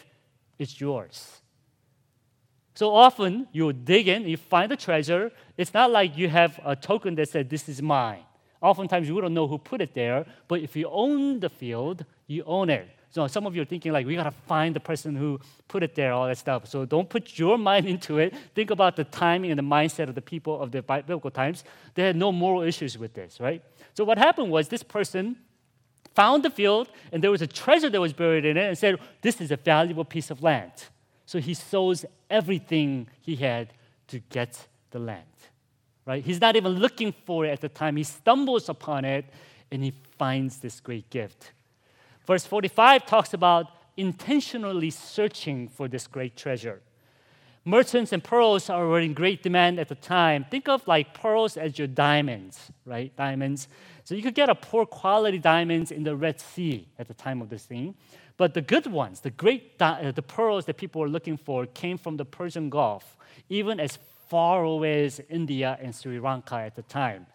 it's 0.60 0.80
yours. 0.80 1.42
So 2.76 2.94
often 2.94 3.48
you 3.52 3.72
dig 3.72 4.08
in, 4.08 4.28
you 4.28 4.38
find 4.38 4.72
the 4.72 4.78
treasure. 4.78 5.32
It's 5.58 5.74
not 5.74 5.92
like 5.92 6.18
you 6.18 6.30
have 6.30 6.60
a 6.66 6.76
token 6.76 7.16
that 7.16 7.30
says, 7.30 7.46
This 7.48 7.70
is 7.70 7.82
mine. 7.82 8.24
Oftentimes 8.62 9.08
you 9.08 9.20
don't 9.20 9.34
know 9.34 9.48
who 9.48 9.58
put 9.58 9.82
it 9.82 9.94
there, 9.94 10.26
but 10.48 10.62
if 10.62 10.76
you 10.76 10.90
own 10.90 11.40
the 11.40 11.50
field, 11.50 12.06
you 12.34 12.44
own 12.46 12.70
it. 12.70 12.88
So 13.13 13.28
some 13.28 13.46
of 13.46 13.56
you 13.56 13.62
are 13.62 13.66
thinking 13.66 13.92
like 13.92 14.08
we 14.08 14.16
gotta 14.16 14.32
find 14.32 14.75
the 14.75 14.80
person 14.80 15.16
who 15.16 15.40
put 15.68 15.84
it 15.84 15.94
there, 15.94 16.13
all 16.13 16.28
that 16.28 16.38
stuff. 16.38 16.68
So 16.68 16.84
don't 16.84 17.08
put 17.08 17.38
your 17.38 17.60
mind 17.60 17.86
into 17.94 18.18
it. 18.18 18.34
Think 18.56 18.72
about 18.72 18.96
the 18.96 19.04
timing 19.04 19.52
and 19.52 19.60
the 19.60 19.63
mindset 19.63 20.10
of 20.10 20.16
the 20.16 20.22
people 20.22 20.60
of 20.60 20.72
the 20.72 20.82
biblical 20.82 21.30
times. 21.30 21.63
They 21.94 22.04
had 22.04 22.16
no 22.16 22.32
moral 22.32 22.63
issues 22.63 22.98
with 22.98 23.13
this, 23.13 23.40
right? 23.40 23.63
So 23.94 24.04
what 24.04 24.18
happened 24.18 24.50
was 24.50 24.68
this 24.68 24.82
person 24.82 25.38
found 26.16 26.44
the 26.44 26.50
field 26.50 26.90
and 27.12 27.24
there 27.24 27.30
was 27.30 27.44
a 27.44 27.48
treasure 27.48 27.90
that 27.90 28.02
was 28.02 28.13
buried 28.13 28.46
in 28.46 28.58
it 28.58 28.68
and 28.68 28.78
said, 28.78 28.98
This 29.22 29.40
is 29.40 29.52
a 29.52 29.58
valuable 29.58 30.06
piece 30.06 30.32
of 30.32 30.42
land. 30.42 30.72
So 31.28 31.40
he 31.40 31.54
sells 31.54 32.06
everything 32.30 33.08
he 33.22 33.36
had 33.36 33.74
to 34.08 34.20
get 34.20 34.68
the 34.90 35.00
land. 35.00 35.24
Right? 36.06 36.24
He's 36.24 36.42
not 36.42 36.56
even 36.56 36.74
looking 36.74 37.13
for 37.25 37.46
it 37.46 37.50
at 37.50 37.62
the 37.62 37.70
time. 37.70 37.96
He 37.96 38.04
stumbles 38.04 38.70
upon 38.70 39.06
it 39.06 39.25
and 39.72 39.84
he 39.84 39.94
finds 40.18 40.58
this 40.58 40.80
great 40.80 41.10
gift. 41.10 41.52
Verse 42.25 42.46
45 42.46 43.06
talks 43.06 43.34
about 43.34 43.68
intentionally 43.98 44.89
searching 44.89 45.68
for 45.68 45.88
this 45.88 46.08
great 46.08 46.36
treasure. 46.36 46.82
Merchants 47.65 48.12
and 48.12 48.22
pearls 48.22 48.70
are 48.70 49.00
in 49.00 49.13
great 49.13 49.42
demand 49.42 49.80
at 49.80 49.88
the 49.88 49.96
time. 49.96 50.46
Think 50.51 50.68
of 50.68 50.86
like 50.86 51.13
pearls 51.13 51.56
as 51.56 51.77
your 51.77 51.88
diamonds, 51.88 52.72
right? 52.86 53.15
Diamonds. 53.15 53.70
So 54.03 54.15
you 54.15 54.22
could 54.22 54.36
get 54.36 54.50
a 54.50 54.56
poor 54.56 54.86
quality 54.86 55.38
diamonds 55.38 55.89
in 55.92 56.03
the 56.03 56.15
Red 56.15 56.42
Sea 56.42 56.88
at 57.00 57.08
the 57.08 57.13
time 57.13 57.42
of 57.42 57.50
this 57.50 57.65
thing. 57.65 57.96
But 58.36 58.53
the 58.53 58.62
good 58.62 58.88
ones, 58.88 59.22
the 59.22 59.30
great 59.30 59.77
di- 59.77 60.08
uh, 60.08 60.12
the 60.12 60.22
pearls 60.22 60.65
that 60.65 60.75
people 60.75 61.00
were 61.00 61.08
looking 61.08 61.38
for, 61.38 61.65
came 61.65 61.98
from 61.98 62.18
the 62.18 62.25
Persian 62.25 62.70
Gulf, 62.70 63.15
even 63.48 63.80
as 63.80 63.98
far 64.27 64.63
away 64.63 65.06
as 65.06 65.22
India 65.30 65.77
and 65.82 65.96
Sri 65.96 66.20
Lanka 66.20 66.56
at 66.56 66.75
the 66.75 66.82
time. 66.82 67.27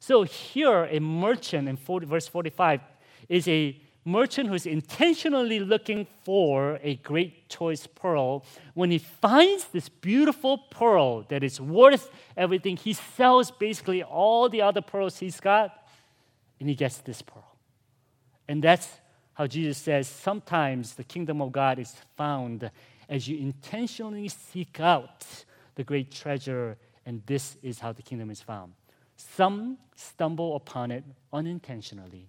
So 0.00 0.22
here, 0.22 0.88
a 0.90 0.98
merchant 0.98 1.68
in 1.68 1.76
40, 1.76 2.06
verse 2.06 2.26
45 2.26 2.80
is 3.28 3.46
a 3.46 3.80
merchant 4.04 4.48
who's 4.48 4.66
intentionally 4.66 5.60
looking 5.60 6.06
for 6.24 6.78
a 6.82 6.96
great 6.96 7.48
choice 7.48 7.86
pearl. 7.86 8.44
When 8.74 8.90
he 8.90 8.98
finds 8.98 9.66
this 9.66 9.88
beautiful 9.88 10.58
pearl 10.58 11.22
that 11.28 11.44
is 11.44 11.60
worth 11.60 12.10
everything, 12.36 12.76
he 12.76 12.92
sells 12.92 13.50
basically 13.50 14.02
all 14.02 14.48
the 14.48 14.62
other 14.62 14.80
pearls 14.80 15.18
he's 15.18 15.40
got, 15.40 15.86
and 16.58 16.68
he 16.68 16.74
gets 16.74 16.98
this 16.98 17.22
pearl. 17.22 17.56
And 18.48 18.62
that's 18.62 18.88
how 19.34 19.46
Jesus 19.46 19.78
says 19.78 20.08
sometimes 20.08 20.94
the 20.94 21.04
kingdom 21.04 21.40
of 21.40 21.52
God 21.52 21.78
is 21.78 21.94
found 22.16 22.70
as 23.08 23.28
you 23.28 23.38
intentionally 23.38 24.28
seek 24.28 24.80
out 24.80 25.26
the 25.74 25.84
great 25.84 26.10
treasure, 26.10 26.76
and 27.06 27.22
this 27.26 27.56
is 27.62 27.78
how 27.78 27.92
the 27.92 28.02
kingdom 28.02 28.30
is 28.30 28.40
found. 28.40 28.72
Some 29.16 29.78
stumble 29.94 30.56
upon 30.56 30.90
it 30.90 31.04
unintentionally, 31.32 32.28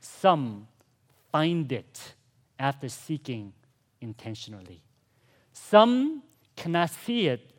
some 0.00 0.68
find 1.36 1.70
it 1.70 2.14
after 2.58 2.88
seeking 2.88 3.52
intentionally. 4.00 4.80
Some 5.52 6.22
cannot 6.56 6.88
see 6.88 7.26
it 7.26 7.52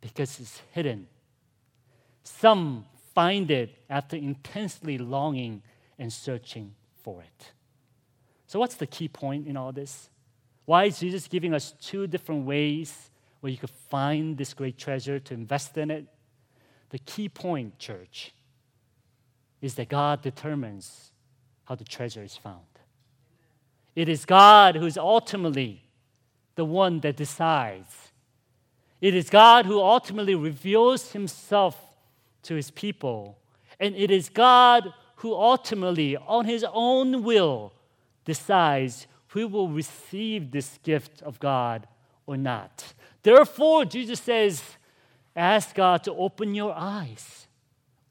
because 0.00 0.38
it's 0.38 0.62
hidden. 0.70 1.08
Some 2.22 2.86
find 3.12 3.50
it 3.50 3.70
after 3.90 4.16
intensely 4.16 4.98
longing 4.98 5.62
and 5.98 6.12
searching 6.12 6.76
for 7.02 7.22
it. 7.22 7.52
So, 8.46 8.60
what's 8.60 8.76
the 8.76 8.86
key 8.86 9.08
point 9.08 9.48
in 9.48 9.56
all 9.56 9.72
this? 9.72 10.10
Why 10.64 10.84
is 10.84 11.00
Jesus 11.00 11.26
giving 11.26 11.54
us 11.54 11.74
two 11.80 12.06
different 12.06 12.46
ways 12.46 13.10
where 13.40 13.50
you 13.50 13.58
could 13.58 13.76
find 13.90 14.38
this 14.38 14.54
great 14.54 14.78
treasure 14.78 15.18
to 15.18 15.34
invest 15.34 15.76
in 15.76 15.90
it? 15.90 16.06
The 16.90 17.00
key 17.00 17.28
point, 17.28 17.80
church, 17.80 18.32
is 19.60 19.74
that 19.74 19.88
God 19.88 20.22
determines 20.22 21.10
how 21.64 21.74
the 21.74 21.84
treasure 21.96 22.22
is 22.22 22.36
found. 22.36 22.73
It 23.94 24.08
is 24.08 24.24
God 24.24 24.76
who's 24.76 24.98
ultimately 24.98 25.84
the 26.56 26.64
one 26.64 27.00
that 27.00 27.16
decides. 27.16 28.12
It 29.00 29.14
is 29.14 29.30
God 29.30 29.66
who 29.66 29.80
ultimately 29.80 30.34
reveals 30.34 31.12
himself 31.12 31.78
to 32.42 32.54
his 32.54 32.70
people. 32.70 33.38
And 33.78 33.94
it 33.94 34.10
is 34.10 34.28
God 34.28 34.92
who 35.16 35.34
ultimately, 35.34 36.16
on 36.16 36.44
his 36.44 36.64
own 36.72 37.22
will, 37.22 37.72
decides 38.24 39.06
who 39.28 39.48
will 39.48 39.68
receive 39.68 40.50
this 40.50 40.78
gift 40.82 41.22
of 41.22 41.40
God 41.40 41.86
or 42.26 42.36
not. 42.36 42.94
Therefore, 43.22 43.84
Jesus 43.84 44.20
says, 44.20 44.62
ask 45.34 45.74
God 45.74 46.04
to 46.04 46.12
open 46.12 46.54
your 46.54 46.72
eyes, 46.74 47.46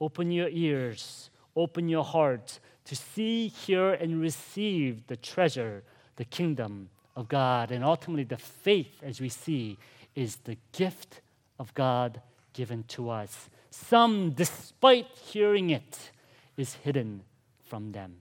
open 0.02 0.32
your 0.32 0.50
ears, 0.50 1.30
open 1.56 1.88
your 1.88 2.04
heart 2.04 2.60
to 2.86 2.96
see, 2.96 3.48
hear, 3.48 3.94
and 3.94 4.22
receive 4.22 5.08
the 5.08 5.16
treasure, 5.16 5.84
the 6.16 6.26
kingdom 6.26 6.90
of 7.16 7.28
God. 7.28 7.72
And 7.72 7.84
ultimately, 7.84 8.24
the 8.24 8.38
faith, 8.38 9.02
as 9.02 9.22
we 9.22 9.30
see, 9.30 9.78
is 10.16 10.38
the 10.38 10.58
gift 10.72 11.22
of 11.60 11.74
God 11.74 12.22
given 12.54 12.84
to 12.90 13.10
us. 13.10 13.50
Some, 13.70 14.32
despite 14.32 15.08
hearing 15.16 15.70
it, 15.70 16.12
is 16.58 16.76
hidden 16.76 17.24
from 17.64 17.92
them. 17.92 18.16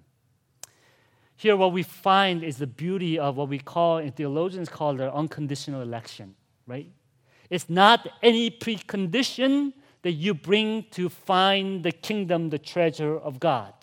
Here, 1.37 1.57
what 1.57 1.73
we 1.73 1.83
find 1.83 2.45
is 2.45 2.59
the 2.59 2.67
beauty 2.67 3.19
of 3.19 3.37
what 3.37 3.49
we 3.49 3.59
call, 3.59 3.99
and 3.99 4.15
theologians 4.15 4.69
call 4.69 4.95
the 4.95 5.13
unconditional 5.13 5.83
election, 5.83 6.37
right? 6.67 6.89
It's 7.51 7.69
not 7.69 8.09
any 8.23 8.51
precondition 8.51 9.73
that 10.03 10.13
you 10.13 10.35
bring 10.35 10.87
to 10.93 11.09
find 11.09 11.83
the 11.83 11.93
kingdom, 11.93 12.51
the 12.51 12.59
treasure 12.59 13.19
of 13.19 13.41
God. 13.41 13.75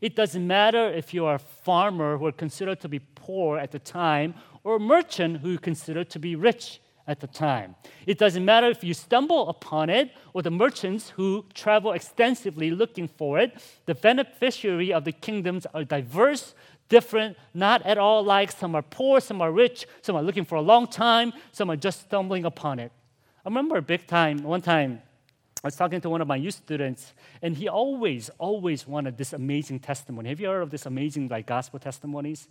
It 0.00 0.16
doesn't 0.16 0.46
matter 0.46 0.90
if 0.92 1.14
you 1.14 1.24
are 1.26 1.36
a 1.36 1.38
farmer 1.38 2.18
who 2.18 2.26
are 2.26 2.32
considered 2.32 2.80
to 2.80 2.88
be 2.88 2.98
poor 2.98 3.58
at 3.58 3.70
the 3.72 3.78
time 3.78 4.34
or 4.64 4.76
a 4.76 4.80
merchant 4.80 5.38
who 5.38 5.52
is 5.52 5.58
considered 5.60 6.10
to 6.10 6.18
be 6.18 6.36
rich 6.36 6.80
at 7.06 7.20
the 7.20 7.26
time. 7.26 7.76
It 8.06 8.18
doesn't 8.18 8.44
matter 8.44 8.68
if 8.68 8.82
you 8.82 8.92
stumble 8.92 9.48
upon 9.48 9.90
it 9.90 10.10
or 10.32 10.42
the 10.42 10.50
merchants 10.50 11.10
who 11.10 11.44
travel 11.54 11.92
extensively 11.92 12.70
looking 12.70 13.08
for 13.08 13.38
it. 13.38 13.56
The 13.86 13.94
beneficiary 13.94 14.92
of 14.92 15.04
the 15.04 15.12
kingdoms 15.12 15.66
are 15.72 15.84
diverse, 15.84 16.54
different, 16.88 17.36
not 17.54 17.82
at 17.86 17.98
all 17.98 18.24
like. 18.24 18.50
Some 18.50 18.74
are 18.74 18.82
poor, 18.82 19.20
some 19.20 19.40
are 19.40 19.52
rich, 19.52 19.86
some 20.02 20.16
are 20.16 20.22
looking 20.22 20.44
for 20.44 20.56
a 20.56 20.60
long 20.60 20.86
time, 20.86 21.32
some 21.52 21.70
are 21.70 21.76
just 21.76 22.00
stumbling 22.00 22.44
upon 22.44 22.78
it. 22.78 22.92
I 23.44 23.48
remember 23.48 23.76
a 23.76 23.82
big 23.82 24.06
time, 24.08 24.42
one 24.42 24.62
time, 24.62 25.02
I 25.66 25.74
was 25.74 25.74
talking 25.74 26.00
to 26.02 26.08
one 26.08 26.20
of 26.20 26.28
my 26.28 26.36
youth 26.36 26.54
students, 26.54 27.12
and 27.42 27.56
he 27.56 27.68
always, 27.68 28.30
always 28.38 28.86
wanted 28.86 29.18
this 29.18 29.32
amazing 29.32 29.80
testimony. 29.80 30.28
Have 30.28 30.38
you 30.38 30.46
heard 30.46 30.62
of 30.62 30.70
this 30.70 30.86
amazing 30.86 31.26
like 31.26 31.46
gospel 31.46 31.80
testimonies? 31.80 32.46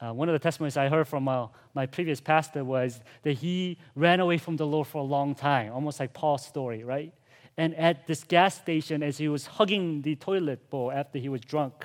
Uh, 0.00 0.14
one 0.14 0.30
of 0.30 0.32
the 0.32 0.38
testimonies 0.38 0.78
I 0.78 0.88
heard 0.88 1.06
from 1.06 1.28
uh, 1.28 1.48
my 1.74 1.84
previous 1.84 2.18
pastor 2.18 2.64
was 2.64 3.02
that 3.24 3.34
he 3.34 3.76
ran 3.94 4.20
away 4.20 4.38
from 4.38 4.56
the 4.56 4.66
Lord 4.66 4.86
for 4.86 5.02
a 5.02 5.04
long 5.04 5.34
time, 5.34 5.70
almost 5.70 6.00
like 6.00 6.14
Paul's 6.14 6.46
story, 6.46 6.82
right? 6.82 7.12
And 7.58 7.74
at 7.74 8.06
this 8.06 8.24
gas 8.24 8.54
station, 8.54 9.02
as 9.02 9.18
he 9.18 9.28
was 9.28 9.44
hugging 9.44 10.00
the 10.00 10.16
toilet 10.16 10.70
bowl 10.70 10.90
after 10.90 11.18
he 11.18 11.28
was 11.28 11.42
drunk, 11.42 11.84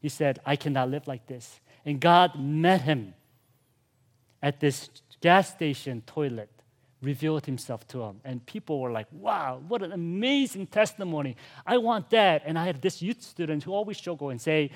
he 0.00 0.08
said, 0.08 0.40
I 0.44 0.56
cannot 0.56 0.90
live 0.90 1.06
like 1.06 1.28
this. 1.28 1.60
And 1.84 2.00
God 2.00 2.36
met 2.36 2.80
him 2.80 3.14
at 4.42 4.58
this 4.58 4.90
gas 5.20 5.48
station 5.52 6.02
toilet, 6.06 6.50
revealed 7.00 7.46
himself 7.46 7.86
to 7.88 8.02
him. 8.02 8.20
And 8.24 8.44
people 8.44 8.80
were 8.80 8.90
like, 8.90 9.06
wow, 9.12 9.60
what 9.68 9.82
an 9.82 9.92
amazing 9.92 10.66
testimony. 10.66 11.36
I 11.66 11.78
want 11.78 12.10
that. 12.10 12.42
And 12.44 12.58
I 12.58 12.66
had 12.66 12.82
this 12.82 13.00
youth 13.00 13.22
student 13.22 13.62
who 13.62 13.72
always 13.72 13.98
struggle 13.98 14.30
and 14.30 14.40
say, 14.40 14.70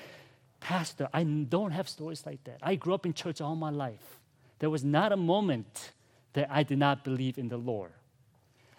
Pastor, 0.59 1.09
I 1.13 1.23
don't 1.23 1.71
have 1.71 1.89
stories 1.89 2.25
like 2.25 2.41
that. 2.45 2.59
I 2.61 2.75
grew 2.75 2.93
up 2.93 3.05
in 3.05 3.13
church 3.13 3.41
all 3.41 3.55
my 3.55 3.69
life. 3.69 4.19
There 4.59 4.69
was 4.69 4.83
not 4.83 5.11
a 5.11 5.17
moment 5.17 5.91
that 6.31 6.47
I 6.49 6.63
did 6.63 6.77
not 6.77 7.03
believe 7.03 7.37
in 7.37 7.49
the 7.49 7.57
Lord. 7.57 7.91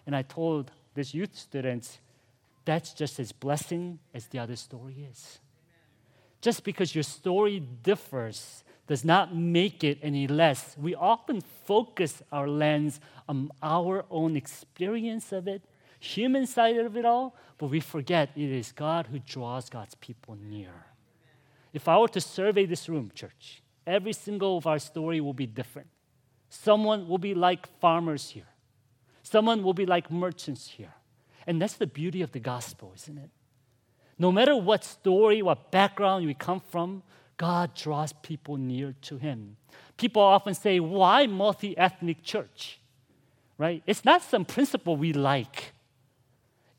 And 0.06 0.16
I 0.16 0.22
told 0.22 0.70
this 0.94 1.12
youth 1.12 1.36
student, 1.36 1.98
that's 2.64 2.94
just 2.94 3.20
as 3.20 3.32
blessing 3.32 3.98
as 4.14 4.26
the 4.28 4.38
other 4.38 4.56
story 4.56 5.06
is. 5.10 5.40
Just 6.40 6.64
because 6.64 6.94
your 6.94 7.04
story 7.04 7.60
differs 7.60 8.63
does 8.86 9.04
not 9.04 9.34
make 9.34 9.82
it 9.82 9.98
any 10.02 10.26
less. 10.26 10.76
We 10.78 10.94
often 10.94 11.40
focus 11.40 12.22
our 12.30 12.46
lens 12.46 13.00
on 13.28 13.50
our 13.62 14.04
own 14.10 14.36
experience 14.36 15.32
of 15.32 15.48
it. 15.48 15.62
human 16.04 16.46
side 16.46 16.76
of 16.76 16.96
it 16.96 17.04
all, 17.04 17.34
but 17.58 17.68
we 17.68 17.80
forget 17.80 18.30
it 18.36 18.50
is 18.50 18.72
God 18.72 19.06
who 19.06 19.18
draws 19.18 19.70
God's 19.70 19.94
people 19.94 20.36
near. 20.40 20.86
If 21.72 21.88
I 21.88 21.98
were 21.98 22.08
to 22.08 22.20
survey 22.20 22.66
this 22.66 22.88
room, 22.88 23.10
church, 23.14 23.62
every 23.86 24.12
single 24.12 24.58
of 24.58 24.66
our 24.66 24.78
story 24.78 25.20
will 25.20 25.32
be 25.32 25.46
different. 25.46 25.88
Someone 26.50 27.08
will 27.08 27.18
be 27.18 27.34
like 27.34 27.66
farmers 27.80 28.30
here. 28.30 28.46
Someone 29.22 29.62
will 29.62 29.74
be 29.74 29.86
like 29.86 30.10
merchants 30.10 30.68
here. 30.68 30.94
And 31.46 31.60
that's 31.60 31.74
the 31.74 31.86
beauty 31.86 32.22
of 32.22 32.32
the 32.32 32.40
gospel, 32.40 32.92
isn't 32.94 33.18
it? 33.18 33.30
No 34.18 34.30
matter 34.30 34.54
what 34.54 34.84
story, 34.84 35.42
what 35.42 35.72
background 35.72 36.26
we 36.26 36.34
come 36.34 36.60
from, 36.60 37.02
God 37.36 37.74
draws 37.74 38.12
people 38.12 38.56
near 38.56 38.94
to 39.02 39.16
Him. 39.16 39.56
People 39.96 40.22
often 40.22 40.54
say, 40.54 40.80
why 40.80 41.26
multi 41.26 41.76
ethnic 41.76 42.22
church? 42.22 42.78
Right? 43.58 43.82
It's 43.86 44.04
not 44.04 44.22
some 44.22 44.44
principle 44.44 44.96
we 44.96 45.12
like, 45.12 45.72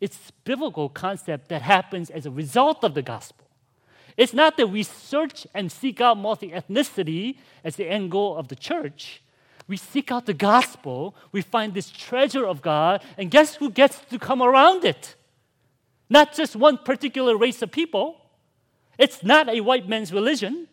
it's 0.01 0.31
biblical 0.43 0.89
concept 0.89 1.49
that 1.49 1.61
happens 1.61 2.09
as 2.09 2.25
a 2.25 2.31
result 2.31 2.83
of 2.83 2.93
the 2.93 3.01
gospel. 3.01 3.45
It's 4.17 4.33
not 4.33 4.55
that 4.57 4.67
we 4.67 4.83
search 4.83 5.47
and 5.53 5.71
seek 5.71 5.99
out 5.99 6.17
multi 6.17 6.49
ethnicity 6.49 7.37
as 7.63 7.75
the 7.75 7.87
end 7.87 8.11
goal 8.11 8.37
of 8.37 8.49
the 8.49 8.55
church. 8.55 9.21
We 9.67 9.77
seek 9.77 10.11
out 10.11 10.25
the 10.25 10.33
gospel, 10.33 11.15
we 11.31 11.41
find 11.41 11.73
this 11.73 11.89
treasure 11.89 12.45
of 12.45 12.61
God, 12.61 13.03
and 13.17 13.31
guess 13.31 13.55
who 13.55 13.71
gets 13.71 13.99
to 14.11 14.19
come 14.19 14.41
around 14.41 14.85
it? 14.85 15.15
Not 16.09 16.33
just 16.35 16.55
one 16.55 16.77
particular 16.77 17.35
race 17.35 17.61
of 17.61 17.71
people. 17.71 18.21
It's 18.97 19.23
not 19.23 19.49
a 19.49 19.61
white 19.61 19.87
man's 19.87 20.13
religion. 20.13 20.67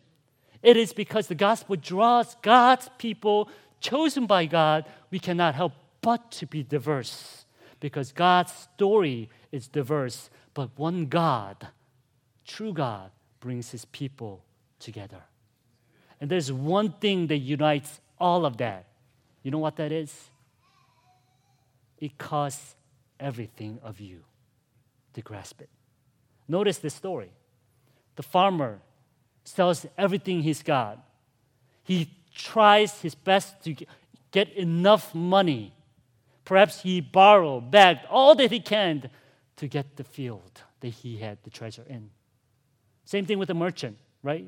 It 0.62 0.76
is 0.76 0.92
because 0.92 1.26
the 1.26 1.34
gospel 1.34 1.76
draws 1.76 2.36
God's 2.42 2.88
people 2.98 3.48
chosen 3.80 4.26
by 4.26 4.46
God. 4.46 4.84
We 5.10 5.18
cannot 5.18 5.54
help 5.54 5.72
but 6.00 6.30
to 6.32 6.46
be 6.46 6.62
diverse 6.62 7.44
because 7.80 8.12
God's 8.12 8.52
story 8.52 9.28
is 9.50 9.66
diverse, 9.66 10.30
but 10.54 10.70
one 10.76 11.06
God, 11.06 11.68
true 12.46 12.72
God, 12.72 13.10
brings 13.40 13.70
his 13.70 13.84
people 13.86 14.44
together. 14.78 15.22
And 16.20 16.30
there's 16.30 16.52
one 16.52 16.92
thing 16.92 17.26
that 17.26 17.38
unites 17.38 18.00
all 18.20 18.46
of 18.46 18.58
that. 18.58 18.86
You 19.42 19.50
know 19.50 19.58
what 19.58 19.76
that 19.76 19.90
is? 19.90 20.30
It 21.98 22.18
costs 22.18 22.76
everything 23.18 23.80
of 23.82 23.98
you 24.00 24.20
to 25.14 25.20
grasp 25.20 25.60
it. 25.60 25.68
Notice 26.46 26.78
this 26.78 26.94
story. 26.94 27.32
The 28.16 28.22
farmer 28.22 28.80
sells 29.44 29.86
everything 29.96 30.42
he's 30.42 30.62
got. 30.62 30.98
He 31.82 32.10
tries 32.34 33.00
his 33.00 33.14
best 33.14 33.62
to 33.64 33.74
get 34.30 34.52
enough 34.52 35.14
money. 35.14 35.74
Perhaps 36.44 36.82
he 36.82 37.00
borrowed, 37.00 37.70
begged 37.70 38.04
all 38.10 38.34
that 38.34 38.50
he 38.50 38.60
can 38.60 39.10
to 39.56 39.68
get 39.68 39.96
the 39.96 40.04
field 40.04 40.62
that 40.80 40.88
he 40.88 41.18
had 41.18 41.38
the 41.44 41.50
treasure 41.50 41.84
in. 41.88 42.10
Same 43.04 43.26
thing 43.26 43.38
with 43.38 43.48
the 43.48 43.54
merchant, 43.54 43.98
right? 44.22 44.46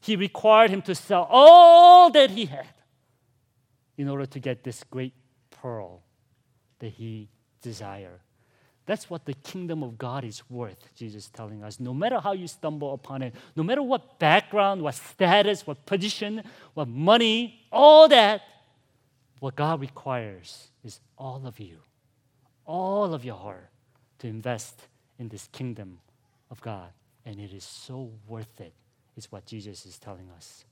He 0.00 0.16
required 0.16 0.70
him 0.70 0.82
to 0.82 0.94
sell 0.94 1.26
all 1.30 2.10
that 2.10 2.30
he 2.30 2.46
had 2.46 2.66
in 3.96 4.08
order 4.08 4.26
to 4.26 4.38
get 4.38 4.62
this 4.62 4.84
great 4.84 5.12
pearl 5.50 6.02
that 6.78 6.92
he 6.92 7.28
desired. 7.60 8.20
That's 8.88 9.10
what 9.10 9.26
the 9.26 9.34
kingdom 9.34 9.82
of 9.82 9.98
God 9.98 10.24
is 10.24 10.42
worth, 10.48 10.88
Jesus 10.96 11.24
is 11.24 11.30
telling 11.30 11.62
us. 11.62 11.78
No 11.78 11.92
matter 11.92 12.20
how 12.20 12.32
you 12.32 12.48
stumble 12.48 12.94
upon 12.94 13.20
it, 13.20 13.34
no 13.54 13.62
matter 13.62 13.82
what 13.82 14.18
background, 14.18 14.80
what 14.80 14.94
status, 14.94 15.66
what 15.66 15.84
position, 15.84 16.42
what 16.72 16.88
money, 16.88 17.60
all 17.70 18.08
that, 18.08 18.40
what 19.40 19.54
God 19.54 19.82
requires 19.82 20.68
is 20.82 21.00
all 21.18 21.42
of 21.44 21.60
you, 21.60 21.76
all 22.64 23.12
of 23.12 23.26
your 23.26 23.36
heart 23.36 23.68
to 24.20 24.26
invest 24.26 24.80
in 25.18 25.28
this 25.28 25.50
kingdom 25.52 25.98
of 26.50 26.58
God. 26.62 26.88
And 27.26 27.38
it 27.38 27.52
is 27.52 27.64
so 27.64 28.10
worth 28.26 28.58
it, 28.58 28.72
is 29.18 29.30
what 29.30 29.44
Jesus 29.44 29.84
is 29.84 29.98
telling 29.98 30.30
us. 30.34 30.64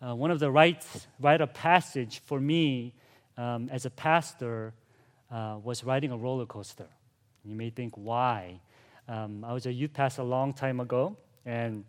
Uh, 0.00 0.14
one 0.14 0.30
of 0.30 0.38
the 0.38 0.50
rights, 0.50 1.08
write 1.20 1.42
a 1.42 1.46
passage 1.46 2.22
for 2.24 2.40
me 2.40 2.94
um, 3.36 3.68
as 3.70 3.84
a 3.84 3.90
pastor 3.90 4.72
uh, 5.30 5.58
was 5.62 5.84
riding 5.84 6.10
a 6.12 6.16
roller 6.16 6.46
coaster. 6.46 6.86
You 7.44 7.54
may 7.54 7.70
think, 7.70 7.94
why? 7.96 8.60
Um, 9.08 9.44
I 9.44 9.52
was 9.52 9.66
a 9.66 9.72
youth 9.72 9.92
pastor 9.92 10.22
a 10.22 10.24
long 10.24 10.52
time 10.52 10.80
ago, 10.80 11.16
and 11.46 11.84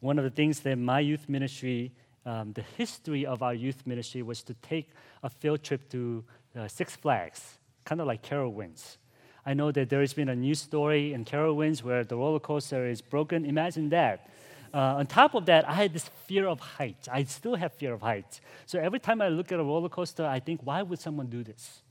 one 0.00 0.18
of 0.18 0.24
the 0.24 0.30
things 0.30 0.60
that 0.60 0.76
my 0.76 1.00
youth 1.00 1.28
ministry, 1.28 1.92
um, 2.24 2.52
the 2.52 2.64
history 2.76 3.26
of 3.26 3.42
our 3.42 3.54
youth 3.54 3.86
ministry, 3.86 4.22
was 4.22 4.42
to 4.44 4.54
take 4.54 4.90
a 5.22 5.28
field 5.28 5.62
trip 5.62 5.88
to 5.90 6.24
uh, 6.58 6.68
Six 6.68 6.96
Flags, 6.96 7.58
kind 7.84 8.00
of 8.00 8.06
like 8.06 8.22
Carowinds. 8.22 8.96
I 9.44 9.54
know 9.54 9.70
that 9.72 9.90
there 9.90 10.00
has 10.00 10.12
been 10.12 10.28
a 10.28 10.34
news 10.34 10.60
story 10.60 11.12
in 11.12 11.24
Carowinds 11.24 11.82
where 11.82 12.02
the 12.02 12.16
roller 12.16 12.40
coaster 12.40 12.86
is 12.86 13.00
broken. 13.00 13.44
Imagine 13.44 13.90
that. 13.90 14.28
Uh, 14.74 14.96
on 14.98 15.06
top 15.06 15.34
of 15.34 15.46
that, 15.46 15.68
I 15.68 15.72
had 15.72 15.92
this 15.92 16.08
fear 16.26 16.48
of 16.48 16.58
heights. 16.60 17.08
I 17.08 17.22
still 17.24 17.54
have 17.54 17.72
fear 17.72 17.94
of 17.94 18.02
heights. 18.02 18.40
So 18.66 18.78
every 18.78 18.98
time 18.98 19.22
I 19.22 19.28
look 19.28 19.52
at 19.52 19.60
a 19.60 19.62
roller 19.62 19.88
coaster, 19.88 20.26
I 20.26 20.40
think, 20.40 20.60
why 20.64 20.82
would 20.82 20.98
someone 20.98 21.28
do 21.28 21.44
this? 21.44 21.82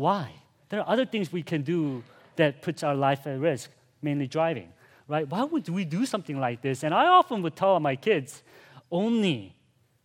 Why? 0.00 0.32
There 0.70 0.80
are 0.80 0.88
other 0.88 1.04
things 1.04 1.30
we 1.30 1.42
can 1.42 1.60
do 1.60 2.02
that 2.36 2.62
puts 2.62 2.82
our 2.82 2.94
life 2.94 3.26
at 3.26 3.38
risk, 3.38 3.70
mainly 4.00 4.26
driving, 4.26 4.72
right? 5.06 5.28
Why 5.28 5.44
would 5.44 5.68
we 5.68 5.84
do 5.84 6.06
something 6.06 6.40
like 6.40 6.62
this? 6.62 6.82
And 6.84 6.94
I 6.94 7.08
often 7.08 7.42
would 7.42 7.54
tell 7.54 7.78
my 7.80 7.96
kids, 7.96 8.42
only 8.90 9.54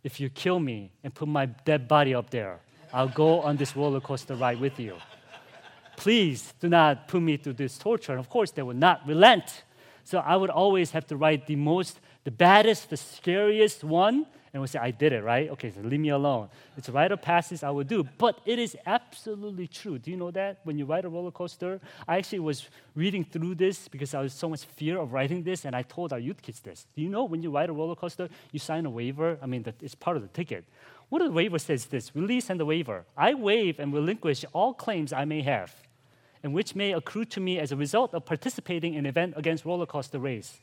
if 0.03 0.19
you 0.19 0.29
kill 0.29 0.59
me 0.59 0.91
and 1.01 1.15
put 1.15 1.29
my 1.29 1.45
dead 1.45 1.87
body 1.87 2.13
up 2.13 2.29
there, 2.29 2.59
I'll 2.91 3.07
go 3.07 3.39
on 3.39 3.55
this 3.55 3.73
roller 3.73 4.01
coaster 4.01 4.35
ride 4.35 4.59
with 4.59 4.77
you. 4.81 4.97
Please 5.95 6.53
do 6.59 6.67
not 6.67 7.07
put 7.07 7.21
me 7.21 7.37
through 7.37 7.53
this 7.53 7.77
torture. 7.77 8.11
And 8.11 8.19
of 8.19 8.29
course, 8.29 8.51
they 8.51 8.63
would 8.63 8.75
not 8.87 9.07
relent. 9.07 9.63
So 10.03 10.17
I 10.17 10.35
would 10.35 10.49
always 10.49 10.91
have 10.91 11.07
to 11.07 11.15
write 11.15 11.47
the 11.47 11.55
most, 11.55 12.01
the 12.25 12.31
baddest, 12.31 12.89
the 12.89 12.97
scariest 12.97 13.85
one, 13.85 14.25
and 14.55 14.61
we 14.61 14.69
say, 14.69 14.79
I 14.79 14.91
did 14.91 15.11
it, 15.11 15.21
right? 15.21 15.49
Okay, 15.49 15.69
so 15.69 15.81
leave 15.81 15.99
me 15.99 16.07
alone. 16.07 16.47
It's 16.77 16.87
a 16.87 16.91
rite 16.93 17.11
of 17.11 17.21
passage 17.21 17.61
I 17.61 17.69
would 17.69 17.89
do. 17.89 18.07
But 18.17 18.39
it 18.45 18.57
is 18.57 18.77
absolutely 18.85 19.67
true. 19.67 19.99
Do 19.99 20.09
you 20.09 20.15
know 20.15 20.31
that? 20.31 20.61
When 20.63 20.77
you 20.77 20.85
ride 20.85 21.03
a 21.03 21.09
roller 21.09 21.29
coaster, 21.29 21.81
I 22.07 22.19
actually 22.19 22.39
was 22.39 22.69
reading 22.95 23.25
through 23.25 23.55
this 23.55 23.89
because 23.89 24.13
I 24.13 24.21
was 24.21 24.31
so 24.31 24.47
much 24.47 24.63
fear 24.63 24.97
of 24.97 25.11
writing 25.11 25.43
this, 25.43 25.65
and 25.65 25.75
I 25.75 25.81
told 25.81 26.13
our 26.13 26.19
youth 26.19 26.41
kids 26.41 26.61
this. 26.61 26.87
Do 26.95 27.01
you 27.01 27.09
know 27.09 27.25
when 27.25 27.43
you 27.43 27.51
ride 27.51 27.69
a 27.69 27.73
roller 27.73 27.95
coaster, 27.95 28.29
you 28.53 28.59
sign 28.59 28.85
a 28.85 28.89
waiver? 28.89 29.37
I 29.41 29.45
mean, 29.45 29.65
it's 29.81 29.93
part 29.93 30.15
of 30.15 30.23
the 30.23 30.29
ticket. 30.29 30.63
What 31.09 31.21
the 31.21 31.31
waiver 31.31 31.59
says 31.59 31.81
is 31.81 31.87
this 31.87 32.15
release 32.15 32.49
and 32.49 32.57
the 32.57 32.65
waiver. 32.65 33.03
I 33.17 33.33
waive 33.33 33.77
and 33.77 33.93
relinquish 33.93 34.45
all 34.53 34.73
claims 34.73 35.11
I 35.11 35.25
may 35.25 35.41
have, 35.41 35.75
and 36.43 36.53
which 36.53 36.75
may 36.75 36.93
accrue 36.93 37.25
to 37.25 37.41
me 37.41 37.59
as 37.59 37.73
a 37.73 37.75
result 37.75 38.13
of 38.13 38.23
participating 38.23 38.93
in 38.93 38.99
an 38.99 39.05
event 39.07 39.33
against 39.35 39.65
roller 39.65 39.85
coaster 39.85 40.17
race 40.17 40.61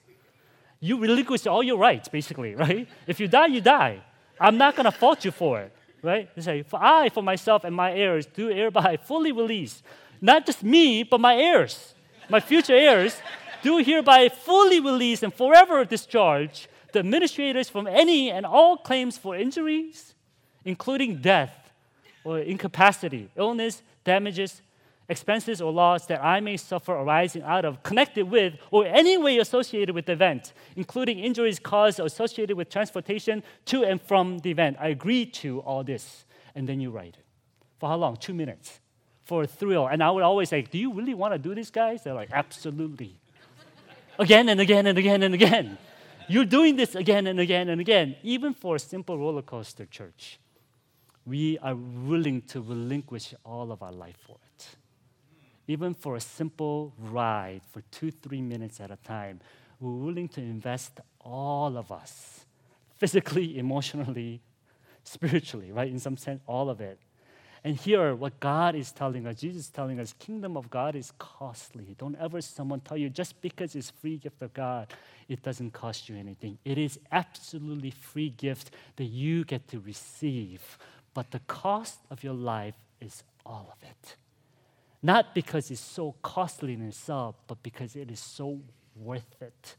you 0.83 0.99
relinquish 0.99 1.47
all 1.47 1.63
your 1.63 1.79
rights, 1.79 2.09
basically, 2.09 2.55
right? 2.67 2.87
If 3.07 3.21
you 3.21 3.29
die, 3.29 3.47
you 3.47 3.61
die. 3.61 4.03
I'm 4.39 4.59
not 4.59 4.75
going 4.75 4.85
to 4.85 4.91
fault 4.91 5.25
you 5.25 5.31
for 5.31 5.61
it, 5.61 5.73
right? 6.03 6.29
You 6.35 6.43
say, 6.43 6.63
for 6.63 6.83
I, 6.83 7.09
for 7.09 7.23
myself 7.23 7.65
and 7.65 7.75
my 7.75 7.93
heirs, 7.93 8.27
do 8.27 8.49
hereby 8.49 8.97
fully 9.05 9.33
release, 9.33 9.83
not 10.21 10.45
just 10.45 10.63
me, 10.63 11.05
but 11.05 11.21
my 11.21 11.37
heirs, 11.37 11.95
my 12.29 12.41
future 12.41 12.75
heirs, 12.75 13.17
do 13.63 13.79
hereby 13.79 14.29
fully 14.29 14.81
release 14.81 15.23
and 15.23 15.33
forever 15.33 15.85
discharge 15.85 16.69
the 16.93 16.99
administrators 16.99 17.69
from 17.69 17.87
any 17.87 18.31
and 18.31 18.45
all 18.45 18.77
claims 18.77 19.17
for 19.17 19.37
injuries, 19.37 20.15
including 20.65 21.23
death 21.23 21.71
or 22.25 22.41
incapacity, 22.41 23.31
illness, 23.37 23.83
damages, 24.05 24.61
expenses 25.13 25.61
or 25.63 25.73
loss 25.73 26.07
that 26.07 26.25
I 26.25 26.41
may 26.41 26.57
suffer 26.57 26.93
arising 26.93 27.43
out 27.43 27.65
of, 27.65 27.83
connected 27.85 28.29
with, 28.29 28.55
or 28.73 28.85
any 28.85 29.17
way 29.17 29.39
associated 29.39 29.95
with 29.95 30.07
the 30.07 30.13
event, 30.13 30.53
including 30.75 31.21
injuries 31.21 31.61
caused 31.61 32.01
or 32.01 32.07
associated 32.07 32.57
with 32.57 32.69
transportation 32.69 33.45
to 33.67 33.85
and 33.85 34.03
from 34.03 34.41
the 34.41 34.51
event. 34.51 34.77
I 34.81 34.89
agree 34.89 35.27
to 35.27 35.61
all 35.61 35.85
this. 35.85 36.25
And 36.57 36.69
then 36.69 36.81
you 36.81 36.91
write 36.91 37.17
it. 37.17 37.25
For 37.79 37.89
how 37.89 37.97
long? 37.97 38.17
Two 38.17 38.35
minutes. 38.35 38.81
For 39.23 39.45
a 39.45 39.47
thrill. 39.47 39.87
And 39.87 40.03
I 40.03 40.11
would 40.11 40.25
always 40.25 40.49
say, 40.49 40.63
Do 40.63 40.79
you 40.79 40.93
really 40.93 41.15
want 41.15 41.35
to 41.35 41.39
do 41.39 41.55
this, 41.55 41.71
guys? 41.71 42.03
They're 42.03 42.15
like, 42.15 42.31
Absolutely. 42.33 43.21
again 44.19 44.49
and 44.49 44.61
again 44.61 44.87
and 44.87 44.99
again 44.99 45.23
and 45.23 45.35
again. 45.35 45.79
You're 46.29 46.45
doing 46.45 46.77
this 46.77 46.95
again 46.95 47.27
and 47.27 47.39
again 47.39 47.69
and 47.69 47.81
again, 47.81 48.17
even 48.23 48.55
for 48.55 48.77
a 48.77 48.79
simple 48.79 49.17
roller 49.19 49.43
coaster 49.43 49.87
church. 49.87 50.39
We 51.25 51.59
are 51.59 51.75
willing 51.75 52.43
to 52.49 52.61
relinquish 52.61 53.35
all 53.45 53.71
of 53.71 53.83
our 53.83 53.93
life 53.93 54.17
for 54.27 54.37
it 54.43 54.52
even 55.73 55.95
for 55.95 56.17
a 56.17 56.21
simple 56.21 56.93
ride 56.99 57.63
for 57.71 57.81
two, 57.91 58.11
three 58.11 58.43
minutes 58.43 58.79
at 58.79 58.91
a 58.91 58.97
time, 58.97 59.41
we're 59.81 59.91
willing 59.91 60.29
to 60.29 60.41
invest 60.41 61.01
all 61.21 61.79
of 61.79 61.91
us 61.91 62.45
physically, 62.99 63.59
emotionally, 63.65 64.43
spiritually, 65.03 65.73
right? 65.73 65.91
In 65.91 65.99
some 65.99 66.19
sense, 66.19 66.41
all 66.47 66.69
of 66.69 66.81
it. 66.81 66.99
And 67.65 67.77
here, 67.77 68.15
what 68.15 68.39
God 68.39 68.75
is 68.75 68.93
telling 68.93 69.27
us, 69.27 69.41
Jesus 69.41 69.63
is 69.65 69.71
telling 69.71 69.99
us, 69.99 70.13
kingdom 70.19 70.57
of 70.57 70.69
God 70.69 70.95
is 70.95 71.13
costly. 71.19 71.95
Don't 71.97 72.17
ever 72.17 72.41
someone 72.41 72.81
tell 72.81 72.99
you 72.99 73.09
just 73.09 73.41
because 73.41 73.75
it's 73.75 73.91
free 73.91 74.19
gift 74.19 74.43
of 74.43 74.53
God, 74.53 74.93
it 75.29 75.43
doesn't 75.43 75.73
cost 75.73 76.09
you 76.09 76.17
anything. 76.17 76.59
It 76.65 76.77
is 76.77 76.99
absolutely 77.13 77.93
free 77.93 78.31
gift 78.31 78.73
that 78.97 79.05
you 79.05 79.45
get 79.45 79.69
to 79.69 79.81
receive. 79.81 80.77
But 81.15 81.31
the 81.31 81.39
cost 81.41 82.01
of 82.11 82.23
your 82.25 82.35
life 82.35 82.75
is 83.01 83.23
all 83.47 83.73
of 83.73 83.89
it 83.89 84.17
not 85.03 85.35
because 85.35 85.71
it's 85.71 85.81
so 85.81 86.15
costly 86.23 86.75
in 86.75 86.83
itself, 86.83 87.35
but 87.47 87.63
because 87.63 87.97
it 87.97 88.11
is 88.11 88.21
so 88.21 88.61
worth 88.95 89.35
it. 89.41 89.77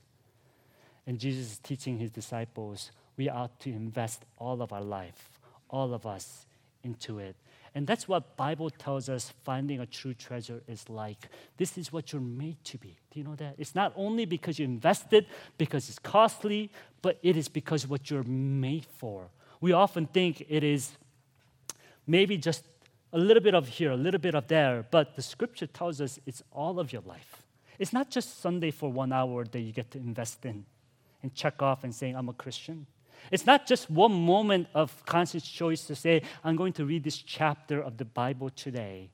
And 1.08 1.20
Jesus 1.20 1.54
is 1.54 1.58
teaching 1.60 1.98
his 1.98 2.12
disciples 2.12 2.92
we 3.18 3.30
ought 3.30 3.60
to 3.60 3.70
invest 3.70 4.24
all 4.38 4.62
of 4.62 4.74
our 4.74 4.82
life, 4.82 5.40
all 5.70 5.94
of 5.94 6.06
us, 6.06 6.46
into 6.84 7.20
it. 7.20 7.36
And 7.76 7.88
that's 7.88 8.08
what 8.08 8.38
Bible 8.38 8.70
tells 8.70 9.10
us 9.10 9.34
finding 9.44 9.80
a 9.80 9.86
true 9.86 10.14
treasure 10.14 10.62
is 10.68 10.90
like. 10.90 11.30
This 11.58 11.78
is 11.78 11.92
what 11.92 12.12
you're 12.12 12.22
made 12.22 12.64
to 12.66 12.78
be. 12.78 12.98
Do 13.12 13.20
you 13.20 13.26
know 13.26 13.36
that? 13.36 13.56
It's 13.58 13.74
not 13.74 13.94
only 13.96 14.26
because 14.26 14.60
you 14.60 14.66
invested, 14.66 15.26
because 15.58 15.90
it's 15.90 15.98
costly, 15.98 16.70
but 17.02 17.18
it 17.24 17.36
is 17.36 17.48
because 17.48 17.88
what 17.88 18.12
you're 18.12 18.24
made 18.24 18.86
for. 18.98 19.30
We 19.60 19.72
often 19.72 20.06
think 20.06 20.46
it 20.50 20.64
is 20.64 20.92
maybe 22.06 22.38
just 22.38 22.68
a 23.14 23.18
little 23.18 23.42
bit 23.42 23.54
of 23.54 23.68
here, 23.68 23.92
a 23.92 23.98
little 23.98 24.20
bit 24.20 24.36
of 24.36 24.48
there, 24.48 24.86
but 24.92 25.16
the 25.16 25.22
scripture 25.22 25.68
tells 25.68 26.02
us 26.02 26.20
it's 26.26 26.44
all 26.52 26.80
of 26.80 26.92
your 26.92 27.04
life. 27.04 27.44
It's 27.80 27.94
not 27.94 28.10
just 28.10 28.42
Sunday 28.42 28.72
for 28.72 28.92
one 28.92 29.14
hour 29.14 29.46
that 29.46 29.60
you 29.60 29.72
get 29.72 29.92
to 29.92 30.00
invest 30.00 30.46
in 30.46 30.66
and 31.22 31.34
check 31.34 31.62
off 31.62 31.84
and 31.84 31.94
saying, 31.94 32.16
I'm 32.16 32.30
a 32.30 32.34
Christian. 32.34 32.88
It's 33.32 33.46
not 33.46 33.68
just 33.68 33.90
one 33.90 34.12
moment 34.12 34.68
of 34.74 35.06
conscious 35.06 35.48
choice 35.48 35.86
to 35.86 35.96
say, 35.96 36.24
I'm 36.44 36.56
going 36.56 36.74
to 36.74 36.86
read 36.86 37.04
this 37.04 37.18
chapter 37.18 37.82
of 37.82 37.98
the 37.98 38.06
Bible 38.06 38.50
today. 38.50 39.10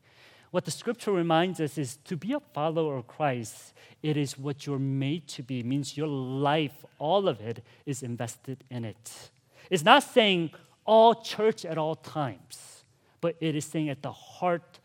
What 0.51 0.65
the 0.65 0.71
scripture 0.71 1.11
reminds 1.11 1.59
us 1.59 1.77
is 1.77 1.97
to 2.05 2.17
be 2.17 2.33
a 2.33 2.39
follower 2.39 2.97
of 2.97 3.07
Christ, 3.07 3.73
it 4.01 4.17
is 4.17 4.37
what 4.37 4.65
you're 4.65 4.79
made 4.79 5.27
to 5.29 5.43
be. 5.43 5.59
It 5.59 5.65
means 5.65 5.95
your 5.95 6.07
life, 6.07 6.85
all 6.97 7.27
of 7.27 7.39
it, 7.39 7.63
is 7.85 8.01
invested 8.01 8.63
in 8.71 8.83
it. 8.85 9.29
It's 9.69 9.83
not 9.83 10.03
saying 10.03 10.51
all 10.85 11.21
church 11.21 11.65
at 11.65 11.77
all 11.77 11.95
times, 11.95 12.78
but 13.21 13.35
it 13.39 13.55
is 13.55 13.65
saying 13.65 13.89
at 13.89 14.01
the 14.01 14.11
heart, 14.11 14.79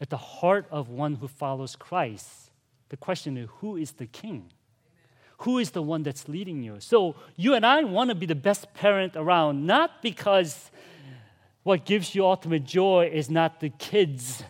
at 0.00 0.10
the 0.10 0.16
heart 0.16 0.66
of 0.70 0.88
one 0.88 1.14
who 1.14 1.28
follows 1.28 1.76
Christ. 1.76 2.50
The 2.88 2.96
question 2.96 3.36
is, 3.36 3.48
who 3.60 3.76
is 3.76 3.92
the 3.92 4.06
king? 4.06 4.50
who 5.42 5.58
is 5.58 5.72
the 5.72 5.82
one 5.82 6.02
that's 6.02 6.28
leading 6.28 6.62
you. 6.62 6.76
So 6.78 7.16
you 7.36 7.54
and 7.54 7.66
I 7.66 7.82
want 7.82 8.10
to 8.10 8.14
be 8.14 8.26
the 8.26 8.34
best 8.34 8.72
parent 8.74 9.16
around, 9.16 9.66
not 9.66 10.00
because 10.00 10.70
what 11.64 11.84
gives 11.84 12.14
you 12.14 12.24
ultimate 12.24 12.64
joy 12.64 13.10
is 13.12 13.28
not 13.28 13.60
the 13.60 13.70
kids 13.70 14.44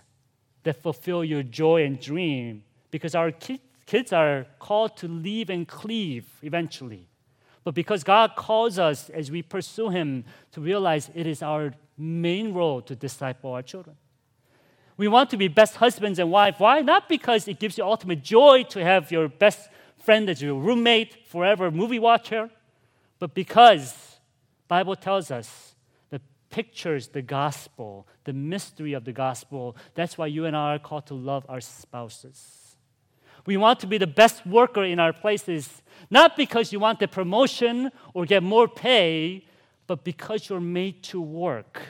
that 0.64 0.82
fulfill 0.82 1.24
your 1.24 1.42
joy 1.42 1.84
and 1.84 1.98
dream, 1.98 2.62
because 2.90 3.14
our 3.14 3.32
kids 3.32 4.12
are 4.12 4.46
called 4.58 4.96
to 4.98 5.08
leave 5.08 5.50
and 5.50 5.66
cleave 5.66 6.26
eventually. 6.42 7.08
But 7.64 7.74
because 7.74 8.02
God 8.02 8.32
calls 8.36 8.78
us 8.78 9.08
as 9.10 9.30
we 9.30 9.42
pursue 9.42 9.88
Him 9.90 10.24
to 10.52 10.60
realize 10.60 11.10
it 11.14 11.26
is 11.26 11.42
our 11.42 11.74
main 11.96 12.52
role 12.52 12.82
to 12.82 12.96
disciple 12.96 13.52
our 13.52 13.62
children. 13.62 13.96
We 14.96 15.08
want 15.08 15.30
to 15.30 15.36
be 15.36 15.48
best 15.48 15.76
husbands 15.76 16.18
and 16.18 16.30
wife. 16.30 16.56
Why? 16.58 16.80
Not 16.80 17.08
because 17.08 17.48
it 17.48 17.58
gives 17.58 17.78
you 17.78 17.84
ultimate 17.84 18.22
joy 18.22 18.64
to 18.70 18.84
have 18.84 19.10
your 19.10 19.28
best 19.28 19.68
friend 19.96 20.28
as 20.28 20.42
your 20.42 20.54
roommate, 20.54 21.26
forever 21.26 21.70
movie 21.70 21.98
watcher, 21.98 22.50
but 23.18 23.34
because 23.34 24.18
Bible 24.68 24.96
tells 24.96 25.30
us 25.30 25.74
the 26.10 26.20
pictures 26.50 27.08
the 27.08 27.22
gospel, 27.22 28.06
the 28.24 28.32
mystery 28.32 28.94
of 28.94 29.04
the 29.04 29.12
gospel. 29.12 29.76
That's 29.94 30.18
why 30.18 30.26
you 30.26 30.44
and 30.44 30.56
I 30.56 30.74
are 30.74 30.78
called 30.78 31.06
to 31.06 31.14
love 31.14 31.46
our 31.48 31.60
spouses. 31.60 32.76
We 33.44 33.56
want 33.56 33.80
to 33.80 33.86
be 33.86 33.98
the 33.98 34.06
best 34.06 34.46
worker 34.46 34.84
in 34.84 34.98
our 35.00 35.12
places, 35.12 35.81
not 36.10 36.36
because 36.36 36.72
you 36.72 36.80
want 36.80 37.00
the 37.00 37.08
promotion 37.08 37.90
or 38.14 38.24
get 38.24 38.42
more 38.42 38.68
pay, 38.68 39.44
but 39.86 40.04
because 40.04 40.48
you're 40.48 40.60
made 40.60 41.02
to 41.04 41.20
work 41.20 41.82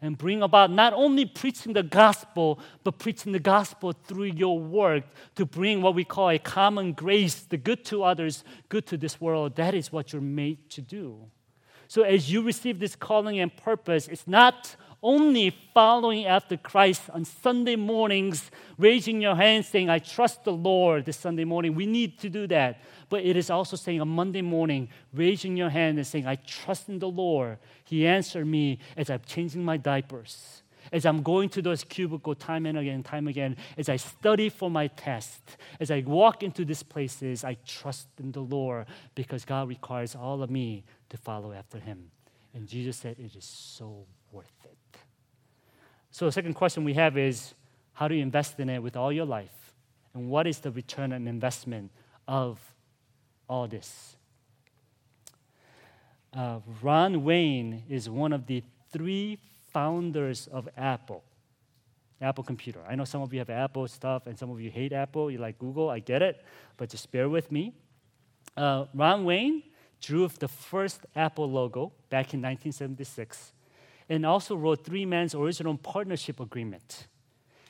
and 0.00 0.16
bring 0.16 0.42
about 0.42 0.70
not 0.70 0.92
only 0.92 1.26
preaching 1.26 1.72
the 1.72 1.82
gospel, 1.82 2.60
but 2.84 2.98
preaching 2.98 3.32
the 3.32 3.40
gospel 3.40 3.92
through 3.92 4.24
your 4.24 4.58
work 4.58 5.04
to 5.34 5.44
bring 5.44 5.82
what 5.82 5.94
we 5.94 6.04
call 6.04 6.30
a 6.30 6.38
common 6.38 6.92
grace, 6.92 7.42
the 7.42 7.56
good 7.56 7.84
to 7.86 8.04
others, 8.04 8.44
good 8.68 8.86
to 8.86 8.96
this 8.96 9.20
world. 9.20 9.56
That 9.56 9.74
is 9.74 9.92
what 9.92 10.12
you're 10.12 10.22
made 10.22 10.70
to 10.70 10.82
do. 10.82 11.18
So, 11.88 12.02
as 12.02 12.30
you 12.30 12.42
receive 12.42 12.78
this 12.78 12.94
calling 12.94 13.40
and 13.40 13.54
purpose, 13.56 14.08
it's 14.08 14.28
not 14.28 14.76
only 15.02 15.50
following 15.72 16.26
after 16.26 16.56
Christ 16.56 17.02
on 17.10 17.24
Sunday 17.24 17.76
mornings, 17.76 18.50
raising 18.78 19.20
your 19.20 19.36
hand 19.36 19.64
saying, 19.64 19.88
I 19.88 19.98
trust 19.98 20.44
the 20.44 20.52
Lord 20.52 21.04
this 21.04 21.16
Sunday 21.16 21.44
morning. 21.44 21.74
We 21.74 21.86
need 21.86 22.18
to 22.20 22.28
do 22.28 22.46
that. 22.48 22.80
But 23.08 23.24
it 23.24 23.36
is 23.36 23.50
also 23.50 23.76
saying 23.76 24.00
on 24.00 24.08
Monday 24.08 24.42
morning, 24.42 24.88
raising 25.12 25.56
your 25.56 25.70
hand 25.70 25.98
and 25.98 26.06
saying, 26.06 26.26
I 26.26 26.36
trust 26.36 26.88
in 26.88 26.98
the 26.98 27.08
Lord. 27.08 27.58
He 27.84 28.06
answered 28.06 28.46
me 28.46 28.78
as 28.96 29.08
I'm 29.08 29.22
changing 29.26 29.64
my 29.64 29.76
diapers. 29.76 30.62
As 30.90 31.04
I'm 31.04 31.22
going 31.22 31.50
to 31.50 31.62
those 31.62 31.84
cubicle 31.84 32.34
time 32.34 32.64
and 32.64 32.78
again, 32.78 33.02
time 33.02 33.28
again, 33.28 33.56
as 33.76 33.88
I 33.88 33.96
study 33.96 34.48
for 34.48 34.70
my 34.70 34.86
test, 34.86 35.42
as 35.80 35.90
I 35.90 36.00
walk 36.06 36.42
into 36.42 36.64
these 36.64 36.82
places, 36.82 37.44
I 37.44 37.58
trust 37.66 38.08
in 38.18 38.32
the 38.32 38.40
Lord 38.40 38.86
because 39.14 39.44
God 39.44 39.68
requires 39.68 40.14
all 40.14 40.42
of 40.42 40.50
me 40.50 40.84
to 41.10 41.18
follow 41.18 41.52
after 41.52 41.78
Him. 41.78 42.10
And 42.54 42.66
Jesus 42.66 42.96
said, 42.96 43.18
It 43.18 43.36
is 43.36 43.44
so 43.44 44.06
worth 44.32 44.46
it. 44.64 44.67
So, 46.10 46.26
the 46.26 46.32
second 46.32 46.54
question 46.54 46.84
we 46.84 46.94
have 46.94 47.16
is 47.16 47.54
how 47.92 48.08
do 48.08 48.14
you 48.14 48.22
invest 48.22 48.58
in 48.60 48.68
it 48.68 48.82
with 48.82 48.96
all 48.96 49.12
your 49.12 49.26
life? 49.26 49.74
And 50.14 50.30
what 50.30 50.46
is 50.46 50.58
the 50.60 50.70
return 50.70 51.12
on 51.12 51.28
investment 51.28 51.90
of 52.26 52.58
all 53.48 53.68
this? 53.68 54.16
Uh, 56.32 56.60
Ron 56.82 57.24
Wayne 57.24 57.82
is 57.88 58.08
one 58.08 58.32
of 58.32 58.46
the 58.46 58.62
three 58.92 59.38
founders 59.72 60.46
of 60.48 60.68
Apple, 60.76 61.24
Apple 62.20 62.44
Computer. 62.44 62.80
I 62.88 62.94
know 62.94 63.04
some 63.04 63.22
of 63.22 63.32
you 63.32 63.38
have 63.38 63.50
Apple 63.50 63.86
stuff 63.88 64.26
and 64.26 64.38
some 64.38 64.50
of 64.50 64.60
you 64.60 64.70
hate 64.70 64.92
Apple. 64.92 65.30
You 65.30 65.38
like 65.38 65.58
Google, 65.58 65.90
I 65.90 65.98
get 65.98 66.22
it, 66.22 66.44
but 66.76 66.88
just 66.88 67.10
bear 67.10 67.28
with 67.28 67.50
me. 67.50 67.74
Uh, 68.56 68.86
Ron 68.94 69.24
Wayne 69.24 69.62
drew 70.00 70.28
the 70.28 70.48
first 70.48 71.00
Apple 71.16 71.50
logo 71.50 71.92
back 72.10 72.32
in 72.34 72.40
1976 72.40 73.52
and 74.08 74.24
also 74.24 74.56
wrote 74.56 74.84
Three 74.84 75.04
Man's 75.04 75.34
original 75.34 75.76
partnership 75.76 76.40
agreement 76.40 77.08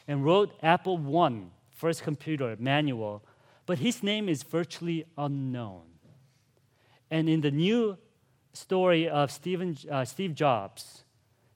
and 0.07 0.25
wrote 0.25 0.53
Apple 0.63 0.97
One, 0.97 1.51
first 1.71 2.03
computer 2.03 2.57
manual, 2.59 3.25
but 3.67 3.79
his 3.79 4.03
name 4.03 4.29
is 4.29 4.43
virtually 4.43 5.05
unknown. 5.17 5.83
And 7.11 7.29
in 7.29 7.41
the 7.41 7.51
new 7.51 7.99
story 8.53 9.09
of 9.09 9.31
uh, 9.31 10.05
Steve 10.05 10.35
Jobs, 10.35 11.05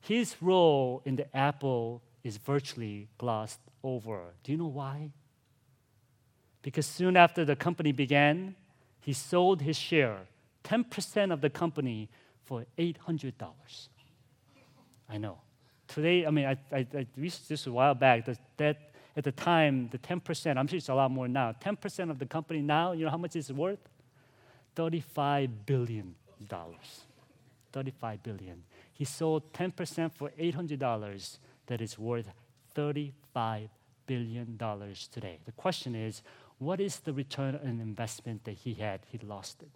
his 0.00 0.36
role 0.40 1.02
in 1.04 1.16
the 1.16 1.36
Apple 1.36 2.02
is 2.24 2.36
virtually 2.36 3.08
glossed 3.18 3.60
over. 3.82 4.34
Do 4.42 4.52
you 4.52 4.58
know 4.58 4.66
why? 4.66 5.10
Because 6.62 6.86
soon 6.86 7.16
after 7.16 7.44
the 7.44 7.56
company 7.56 7.92
began, 7.92 8.54
he 9.00 9.12
sold 9.12 9.62
his 9.62 9.76
share, 9.76 10.28
10% 10.64 11.32
of 11.32 11.40
the 11.40 11.50
company, 11.50 12.08
for 12.44 12.66
$800. 12.78 13.32
I 15.12 15.18
know. 15.18 15.38
Today, 15.88 16.24
I 16.24 16.30
mean, 16.30 16.46
I, 16.46 16.56
I, 16.74 16.86
I 16.96 17.06
this 17.14 17.66
a 17.66 17.72
while 17.72 17.94
back. 17.94 18.24
That, 18.24 18.38
that 18.56 18.76
at 19.14 19.24
the 19.24 19.32
time, 19.32 19.90
the 19.92 19.98
10%, 19.98 20.56
I'm 20.56 20.66
sure 20.66 20.78
it's 20.78 20.88
a 20.88 20.94
lot 20.94 21.10
more 21.10 21.28
now. 21.28 21.52
10% 21.52 22.10
of 22.10 22.18
the 22.18 22.24
company 22.24 22.62
now, 22.62 22.92
you 22.92 23.04
know 23.04 23.10
how 23.10 23.18
much 23.18 23.36
it's 23.36 23.50
worth? 23.50 23.90
$35 24.74 25.50
billion. 25.66 26.14
35 27.72 28.22
billion. 28.22 28.62
He 28.94 29.04
sold 29.04 29.52
10% 29.52 30.12
for 30.12 30.30
$800 30.30 31.38
that 31.66 31.80
is 31.82 31.98
worth 31.98 32.30
$35 32.74 33.68
billion 34.06 34.58
today. 35.12 35.38
The 35.44 35.52
question 35.52 35.94
is, 35.94 36.22
what 36.58 36.80
is 36.80 37.00
the 37.00 37.12
return 37.12 37.58
on 37.62 37.80
investment 37.80 38.44
that 38.44 38.52
he 38.52 38.74
had? 38.74 39.00
He 39.08 39.18
lost 39.18 39.62
it. 39.62 39.68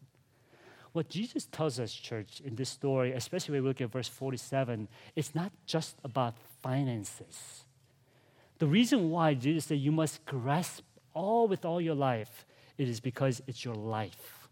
What 0.96 1.10
Jesus 1.10 1.44
tells 1.44 1.78
us, 1.78 1.92
church, 1.92 2.40
in 2.42 2.54
this 2.54 2.70
story, 2.70 3.12
especially 3.12 3.52
when 3.52 3.64
we 3.64 3.68
look 3.68 3.82
at 3.82 3.92
verse 3.92 4.08
47, 4.08 4.88
it's 5.14 5.34
not 5.34 5.52
just 5.66 5.94
about 6.02 6.38
finances. 6.62 7.64
The 8.60 8.66
reason 8.66 9.10
why 9.10 9.34
Jesus 9.34 9.66
said 9.66 9.76
you 9.76 9.92
must 9.92 10.24
grasp 10.24 10.84
all 11.12 11.48
with 11.48 11.66
all 11.66 11.82
your 11.82 11.94
life, 11.94 12.46
it 12.78 12.88
is 12.88 13.00
because 13.00 13.42
it's 13.46 13.62
your 13.62 13.74
life, 13.74 14.48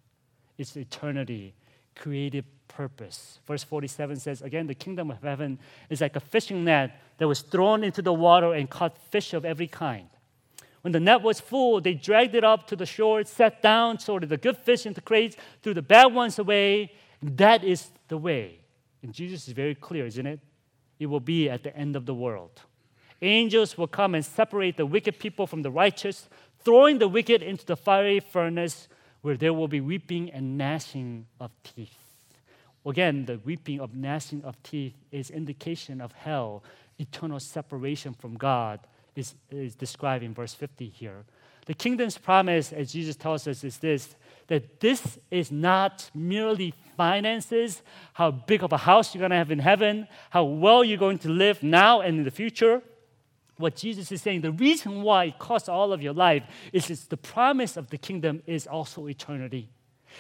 it's 0.59 0.77
eternity, 0.77 1.55
creative 1.97 2.45
purpose. 2.69 3.39
Verse 3.47 3.65
47 3.65 4.17
says, 4.17 4.43
again, 4.43 4.67
the 4.67 4.75
kingdom 4.75 5.11
of 5.11 5.23
heaven 5.23 5.59
is 5.89 6.03
like 6.03 6.15
a 6.15 6.21
fishing 6.21 6.63
net 6.63 7.01
that 7.17 7.27
was 7.27 7.41
thrown 7.41 7.83
into 7.83 8.03
the 8.03 8.13
water 8.13 8.53
and 8.53 8.69
caught 8.69 8.99
fish 9.11 9.33
of 9.33 9.47
every 9.47 9.67
kind. 9.67 10.11
When 10.85 10.93
the 10.93 11.01
net 11.01 11.23
was 11.23 11.41
full, 11.41 11.81
they 11.81 11.95
dragged 11.95 12.35
it 12.35 12.45
up 12.45 12.67
to 12.67 12.77
the 12.77 12.85
shore, 12.85 13.25
sat 13.25 13.63
down, 13.63 13.99
sorted 13.99 14.29
the 14.29 14.37
good 14.37 14.59
fish 14.59 14.85
into 14.85 15.01
crates, 15.01 15.35
threw 15.63 15.73
the 15.73 15.81
bad 15.81 16.13
ones 16.13 16.39
away. 16.39 16.93
That 17.23 17.65
is 17.65 17.89
the 18.09 18.19
way. 18.19 18.59
And 19.03 19.11
Jesus 19.11 19.49
is 19.49 19.55
very 19.55 19.75
clear, 19.75 20.05
isn't 20.05 20.27
it? 20.27 20.41
It 20.99 21.07
will 21.07 21.21
be 21.21 21.49
at 21.49 21.63
the 21.63 21.75
end 21.75 21.97
of 21.97 22.05
the 22.05 22.13
world. 22.13 22.61
Angels 23.23 23.79
will 23.79 23.87
come 23.87 24.15
and 24.15 24.23
separate 24.23 24.77
the 24.77 24.85
wicked 24.85 25.19
people 25.19 25.47
from 25.47 25.63
the 25.63 25.71
righteous, 25.71 26.29
throwing 26.63 26.99
the 26.99 27.09
wicked 27.09 27.43
into 27.43 27.65
the 27.65 27.77
fiery 27.77 28.21
furnace 28.21 28.87
where 29.23 29.39
there 29.39 29.55
will 29.55 29.69
be 29.69 29.81
weeping 29.81 30.31
and 30.33 30.59
gnashing 30.59 31.25
of 31.41 31.51
teeth. 31.63 31.97
Again, 32.85 33.25
the 33.25 33.39
weeping 33.39 33.81
of 33.81 33.95
gnashing 33.95 34.45
of 34.45 34.63
teeth 34.63 34.97
is 35.11 35.31
indication 35.31 36.03
of 36.03 36.13
hell, 36.13 36.63
eternal 36.99 37.41
separation 37.41 38.13
from 38.13 38.35
God 38.35 38.81
is, 39.17 39.35
is 39.51 39.75
described 39.75 40.25
in 40.25 40.35
verse 40.35 40.55
50 40.55 40.89
here. 40.89 41.25
The 41.67 41.75
kingdom's 41.75 42.19
promise, 42.19 42.73
as 42.73 42.93
Jesus 42.93 43.17
tells 43.17 43.47
us, 43.49 43.65
is 43.65 43.79
this 43.79 44.17
that 44.47 44.81
this 44.81 45.19
is 45.31 45.51
not 45.51 46.11
merely 46.15 46.75
finances, 46.99 47.81
how 48.13 48.31
big 48.31 48.63
of 48.63 48.73
a 48.73 48.77
house 48.77 49.15
you're 49.15 49.21
going 49.21 49.31
to 49.31 49.37
have 49.37 49.51
in 49.51 49.59
heaven, 49.59 50.07
how 50.29 50.45
well 50.45 50.85
you're 50.85 50.99
going 50.99 51.19
to 51.19 51.31
live 51.31 51.63
now 51.63 52.03
and 52.03 52.19
in 52.19 52.25
the 52.25 52.31
future. 52.31 52.83
What 53.57 53.77
Jesus 53.77 54.13
is 54.13 54.21
saying, 54.21 54.43
the 54.43 54.53
reason 54.53 55.01
why 55.01 55.25
it 55.27 55.39
costs 55.39 55.69
all 55.69 55.95
of 55.95 56.03
your 56.03 56.13
life 56.13 56.43
is 56.75 56.91
it's 56.91 57.07
the 57.07 57.17
promise 57.17 57.79
of 57.79 57.89
the 57.89 57.97
kingdom 57.97 58.43
is 58.47 58.67
also 58.67 59.07
eternity. 59.09 59.71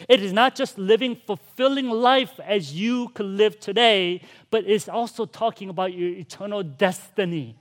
It 0.09 0.22
is 0.22 0.33
not 0.33 0.54
just 0.54 0.78
living 0.78 1.16
fulfilling 1.16 1.90
life 1.90 2.40
as 2.40 2.72
you 2.74 3.09
could 3.09 3.26
live 3.26 3.61
today, 3.61 4.22
but 4.50 4.64
it's 4.66 4.88
also 4.88 5.26
talking 5.26 5.68
about 5.68 5.92
your 5.92 6.11
eternal 6.11 6.62
destiny. 6.62 7.57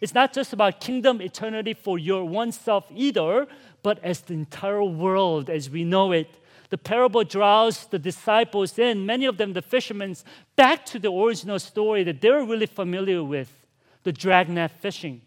It's 0.00 0.14
not 0.14 0.32
just 0.32 0.52
about 0.52 0.80
kingdom 0.80 1.20
eternity 1.20 1.74
for 1.74 1.98
your 1.98 2.24
oneself 2.24 2.86
either, 2.94 3.46
but 3.82 4.02
as 4.02 4.20
the 4.20 4.34
entire 4.34 4.82
world 4.82 5.50
as 5.50 5.68
we 5.68 5.84
know 5.84 6.12
it. 6.12 6.28
The 6.70 6.78
parable 6.78 7.24
draws 7.24 7.86
the 7.86 7.98
disciples 7.98 8.78
in, 8.78 9.04
many 9.04 9.26
of 9.26 9.36
them 9.36 9.52
the 9.52 9.60
fishermen, 9.60 10.16
back 10.56 10.86
to 10.86 10.98
the 10.98 11.12
original 11.12 11.58
story 11.58 12.02
that 12.04 12.20
they 12.20 12.30
were 12.30 12.44
really 12.44 12.66
familiar 12.66 13.22
with 13.22 13.52
the 14.04 14.12
dragnet 14.12 14.70
fishing. 14.70 15.20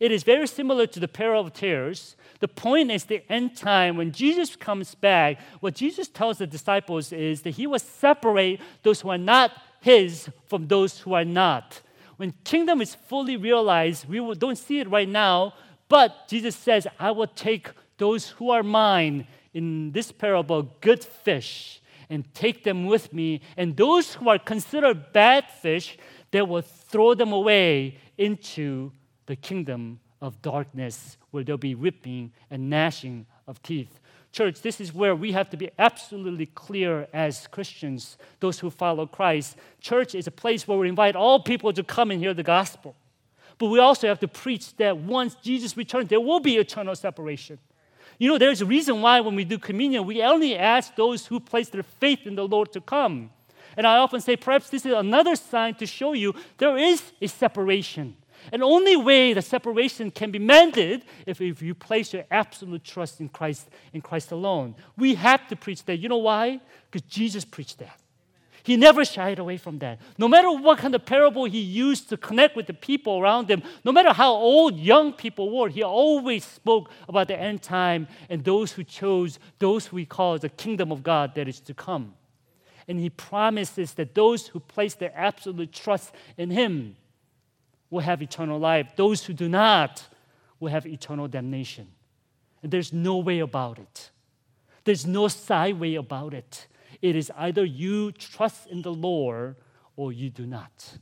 It 0.00 0.12
is 0.12 0.22
very 0.22 0.46
similar 0.46 0.86
to 0.86 1.00
the 1.00 1.08
parable 1.08 1.46
of 1.46 1.52
tares. 1.52 2.16
The 2.40 2.48
point 2.48 2.90
is 2.90 3.04
the 3.04 3.24
end 3.30 3.56
time 3.56 3.96
when 3.96 4.12
Jesus 4.12 4.56
comes 4.56 4.94
back, 4.94 5.40
what 5.60 5.74
Jesus 5.74 6.08
tells 6.08 6.38
the 6.38 6.46
disciples 6.46 7.12
is 7.12 7.42
that 7.42 7.50
he 7.50 7.66
will 7.66 7.78
separate 7.78 8.60
those 8.82 9.00
who 9.00 9.10
are 9.10 9.18
not 9.18 9.52
his 9.80 10.28
from 10.46 10.66
those 10.66 11.00
who 11.00 11.14
are 11.14 11.24
not. 11.24 11.80
When 12.16 12.32
kingdom 12.44 12.80
is 12.80 12.94
fully 12.94 13.36
realized, 13.36 14.08
we 14.08 14.34
don't 14.34 14.58
see 14.58 14.80
it 14.80 14.90
right 14.90 15.08
now, 15.08 15.54
but 15.88 16.28
Jesus 16.28 16.56
says, 16.56 16.86
I 16.98 17.10
will 17.10 17.26
take 17.26 17.68
those 17.98 18.28
who 18.28 18.50
are 18.50 18.62
mine 18.62 19.26
in 19.52 19.92
this 19.92 20.10
parable, 20.10 20.62
good 20.80 21.04
fish, 21.04 21.80
and 22.10 22.32
take 22.34 22.64
them 22.64 22.86
with 22.86 23.12
me. 23.12 23.40
And 23.56 23.76
those 23.76 24.14
who 24.14 24.28
are 24.28 24.38
considered 24.38 25.12
bad 25.12 25.50
fish, 25.50 25.96
they 26.30 26.42
will 26.42 26.62
throw 26.62 27.14
them 27.14 27.32
away 27.32 27.98
into 28.18 28.92
the 29.26 29.36
kingdom 29.36 30.00
of 30.20 30.40
darkness, 30.42 31.16
where 31.30 31.44
there'll 31.44 31.58
be 31.58 31.74
ripping 31.74 32.32
and 32.50 32.70
gnashing 32.70 33.26
of 33.46 33.62
teeth. 33.62 34.00
Church, 34.34 34.62
this 34.62 34.80
is 34.80 34.92
where 34.92 35.14
we 35.14 35.30
have 35.30 35.48
to 35.50 35.56
be 35.56 35.70
absolutely 35.78 36.46
clear 36.46 37.06
as 37.12 37.46
Christians, 37.46 38.18
those 38.40 38.58
who 38.58 38.68
follow 38.68 39.06
Christ. 39.06 39.56
Church 39.80 40.12
is 40.16 40.26
a 40.26 40.32
place 40.32 40.66
where 40.66 40.76
we 40.76 40.88
invite 40.88 41.14
all 41.14 41.38
people 41.38 41.72
to 41.72 41.84
come 41.84 42.10
and 42.10 42.18
hear 42.18 42.34
the 42.34 42.42
gospel. 42.42 42.96
But 43.58 43.66
we 43.66 43.78
also 43.78 44.08
have 44.08 44.18
to 44.18 44.26
preach 44.26 44.76
that 44.78 44.96
once 44.98 45.36
Jesus 45.36 45.76
returns, 45.76 46.08
there 46.08 46.20
will 46.20 46.40
be 46.40 46.56
eternal 46.56 46.96
separation. 46.96 47.60
You 48.18 48.28
know, 48.28 48.36
there's 48.36 48.60
a 48.60 48.66
reason 48.66 49.02
why 49.02 49.20
when 49.20 49.36
we 49.36 49.44
do 49.44 49.56
communion, 49.56 50.04
we 50.04 50.20
only 50.20 50.56
ask 50.56 50.96
those 50.96 51.26
who 51.26 51.38
place 51.38 51.68
their 51.68 51.84
faith 51.84 52.26
in 52.26 52.34
the 52.34 52.48
Lord 52.48 52.72
to 52.72 52.80
come. 52.80 53.30
And 53.76 53.86
I 53.86 53.98
often 53.98 54.20
say, 54.20 54.34
perhaps 54.34 54.68
this 54.68 54.84
is 54.84 54.94
another 54.94 55.36
sign 55.36 55.76
to 55.76 55.86
show 55.86 56.12
you 56.12 56.34
there 56.58 56.76
is 56.76 57.00
a 57.22 57.28
separation. 57.28 58.16
And 58.52 58.62
only 58.62 58.96
way 58.96 59.32
the 59.32 59.42
separation 59.42 60.10
can 60.10 60.30
be 60.30 60.38
mended 60.38 61.04
if, 61.26 61.40
if 61.40 61.62
you 61.62 61.74
place 61.74 62.12
your 62.12 62.24
absolute 62.30 62.84
trust 62.84 63.20
in 63.20 63.28
Christ 63.28 63.68
in 63.92 64.00
Christ 64.00 64.32
alone. 64.32 64.74
We 64.96 65.14
have 65.14 65.46
to 65.48 65.56
preach 65.56 65.84
that. 65.84 65.96
You 65.96 66.08
know 66.08 66.18
why? 66.18 66.60
Because 66.90 67.08
Jesus 67.08 67.44
preached 67.44 67.78
that. 67.78 67.98
He 68.64 68.78
never 68.78 69.04
shied 69.04 69.38
away 69.38 69.58
from 69.58 69.78
that. 69.80 70.00
No 70.16 70.26
matter 70.26 70.50
what 70.50 70.78
kind 70.78 70.94
of 70.94 71.04
parable 71.04 71.44
he 71.44 71.60
used 71.60 72.08
to 72.08 72.16
connect 72.16 72.56
with 72.56 72.66
the 72.66 72.72
people 72.72 73.20
around 73.20 73.50
him, 73.50 73.62
no 73.84 73.92
matter 73.92 74.14
how 74.14 74.32
old 74.32 74.78
young 74.78 75.12
people 75.12 75.54
were, 75.54 75.68
he 75.68 75.82
always 75.82 76.44
spoke 76.46 76.90
about 77.06 77.28
the 77.28 77.38
end 77.38 77.60
time 77.60 78.08
and 78.30 78.42
those 78.42 78.72
who 78.72 78.82
chose, 78.82 79.38
those 79.58 79.86
who 79.86 79.98
he 79.98 80.06
calls 80.06 80.40
the 80.40 80.48
kingdom 80.48 80.90
of 80.90 81.02
God 81.02 81.34
that 81.34 81.46
is 81.46 81.60
to 81.60 81.74
come. 81.74 82.14
And 82.88 82.98
he 82.98 83.10
promises 83.10 83.92
that 83.94 84.14
those 84.14 84.48
who 84.48 84.60
place 84.60 84.94
their 84.94 85.12
absolute 85.14 85.70
trust 85.70 86.14
in 86.38 86.48
him 86.48 86.96
will 87.94 88.00
have 88.00 88.20
eternal 88.20 88.58
life. 88.58 88.88
Those 88.96 89.24
who 89.24 89.32
do 89.32 89.48
not 89.48 90.04
will 90.58 90.70
have 90.70 90.84
eternal 90.84 91.28
damnation. 91.28 91.86
And 92.60 92.72
there's 92.72 92.92
no 92.92 93.18
way 93.18 93.38
about 93.38 93.78
it. 93.78 94.10
There's 94.82 95.06
no 95.06 95.28
side 95.28 95.78
way 95.78 95.94
about 95.94 96.34
it. 96.34 96.66
It 97.00 97.14
is 97.14 97.30
either 97.36 97.64
you 97.64 98.10
trust 98.10 98.66
in 98.66 98.82
the 98.82 98.92
Lord 98.92 99.54
or 99.94 100.12
you 100.12 100.28
do 100.28 100.44
not. 100.44 100.98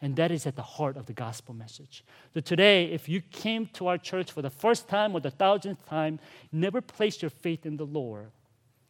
And 0.00 0.14
that 0.14 0.30
is 0.30 0.46
at 0.46 0.54
the 0.54 0.62
heart 0.62 0.96
of 0.96 1.06
the 1.06 1.12
gospel 1.12 1.54
message. 1.54 2.04
So 2.34 2.40
today, 2.40 2.84
if 2.84 3.08
you 3.08 3.20
came 3.20 3.66
to 3.74 3.88
our 3.88 3.98
church 3.98 4.30
for 4.30 4.42
the 4.42 4.50
first 4.50 4.86
time 4.88 5.12
or 5.12 5.20
the 5.20 5.32
thousandth 5.32 5.84
time, 5.86 6.20
never 6.52 6.80
placed 6.80 7.20
your 7.20 7.30
faith 7.30 7.66
in 7.66 7.78
the 7.78 7.86
Lord, 7.86 8.30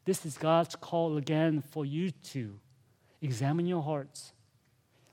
this 0.05 0.27
is 0.27 0.37
God's 0.37 0.77
call 0.77 1.17
again 1.17 1.63
for 1.63 1.87
you 1.87 2.11
to 2.11 2.59
examine 3.23 3.67
your 3.67 3.83
hearts. 3.83 4.33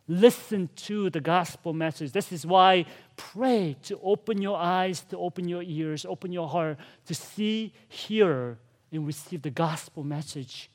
Listen 0.08 0.70
to 0.76 1.10
the 1.10 1.22
gospel 1.22 1.74
message. 1.74 2.12
This 2.12 2.32
is 2.32 2.46
why 2.46 2.86
pray 3.16 3.78
to 3.84 4.00
open 4.04 4.42
your 4.42 4.58
eyes, 4.58 5.02
to 5.10 5.18
open 5.18 5.48
your 5.48 5.63
ears, 5.63 6.06
open 6.06 6.32
your 6.32 6.50
heart 6.50 6.78
to 7.06 7.16
see, 7.16 7.74
hear, 7.88 8.58
and 8.92 9.08
receive 9.08 9.42
the 9.42 9.50
gospel 9.50 10.04
message 10.04 10.70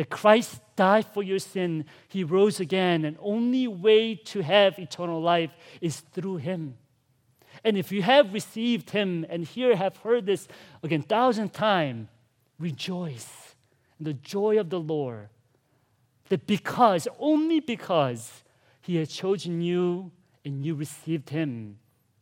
that 0.00 0.08
Christ 0.08 0.60
died 0.76 1.04
for 1.04 1.22
your 1.22 1.38
sin, 1.38 1.84
he 2.08 2.24
rose 2.24 2.58
again, 2.58 3.04
and 3.04 3.18
only 3.20 3.68
way 3.68 4.14
to 4.14 4.40
have 4.40 4.78
eternal 4.78 5.20
life 5.20 5.50
is 5.82 6.00
through 6.00 6.36
him. 6.36 6.78
And 7.64 7.76
if 7.76 7.92
you 7.92 8.00
have 8.00 8.32
received 8.32 8.90
him 8.90 9.26
and 9.28 9.44
here 9.44 9.76
have 9.76 9.98
heard 9.98 10.24
this 10.24 10.48
again 10.82 11.02
thousand 11.02 11.52
times, 11.52 12.08
rejoice 12.58 13.54
in 13.98 14.04
the 14.06 14.14
joy 14.14 14.58
of 14.58 14.70
the 14.70 14.80
Lord. 14.80 15.28
That 16.30 16.46
because, 16.46 17.06
only 17.18 17.60
because 17.60 18.42
he 18.80 18.96
has 18.96 19.10
chosen 19.10 19.60
you 19.60 20.10
and 20.44 20.64
you 20.64 20.74
received 20.74 21.30
him, 21.30 21.78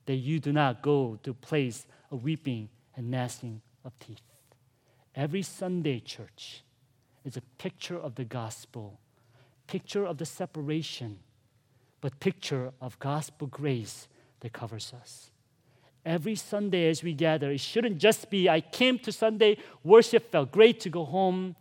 that 0.07 0.16
you 0.16 0.40
do 0.40 0.53
not 0.53 0.83
go 0.83 1.18
to 1.23 1.35
place 1.35 1.87
of 2.11 2.25
weeping 2.25 2.68
and 2.97 3.11
gnashing 3.11 3.61
of 3.85 3.97
teeth. 3.99 4.21
Every 5.14 5.42
Sunday, 5.42 6.01
church, 6.01 6.64
is 7.25 7.37
a 7.37 7.42
picture 7.59 7.99
of 7.99 8.14
the 8.14 8.25
gospel, 8.25 8.99
picture 9.66 10.05
of 10.05 10.18
the 10.18 10.27
separation, 10.27 11.18
but 12.01 12.18
picture 12.21 12.73
of 12.81 12.99
gospel 12.99 13.47
grace 13.47 14.09
that 14.40 14.53
covers 14.53 14.92
us. 15.01 15.31
Every 16.05 16.37
Sunday 16.37 16.88
as 16.88 17.03
we 17.03 17.12
gather, 17.12 17.51
it 17.51 17.61
shouldn't 17.61 17.99
just 17.99 18.31
be, 18.31 18.49
I 18.49 18.61
came 18.61 18.99
to 19.01 19.12
Sunday, 19.12 19.59
worship 19.85 20.31
felt 20.33 20.53
great 20.53 20.81
to 20.81 20.90
go 20.90 21.05
home. 21.05 21.55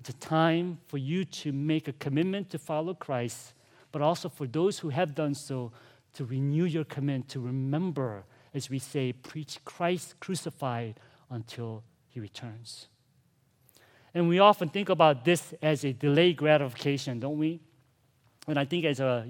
It's 0.00 0.08
a 0.10 0.14
time 0.14 0.78
for 0.86 0.98
you 0.98 1.24
to 1.24 1.52
make 1.52 1.88
a 1.88 1.92
commitment 1.92 2.50
to 2.50 2.58
follow 2.58 2.94
Christ, 2.94 3.53
but 3.94 4.02
also 4.02 4.28
for 4.28 4.48
those 4.48 4.80
who 4.80 4.88
have 4.88 5.14
done 5.14 5.32
so 5.34 5.70
to 6.14 6.24
renew 6.24 6.64
your 6.64 6.82
commitment, 6.82 7.28
to 7.28 7.38
remember, 7.38 8.24
as 8.52 8.68
we 8.68 8.80
say, 8.80 9.12
preach 9.12 9.64
Christ 9.64 10.18
crucified 10.18 10.98
until 11.30 11.84
he 12.08 12.18
returns. 12.18 12.88
And 14.12 14.28
we 14.28 14.40
often 14.40 14.68
think 14.68 14.88
about 14.88 15.24
this 15.24 15.54
as 15.62 15.84
a 15.84 15.92
delayed 15.92 16.38
gratification, 16.38 17.20
don't 17.20 17.38
we? 17.38 17.60
And 18.48 18.58
I 18.58 18.64
think 18.64 18.84
as 18.84 18.98
a, 18.98 19.28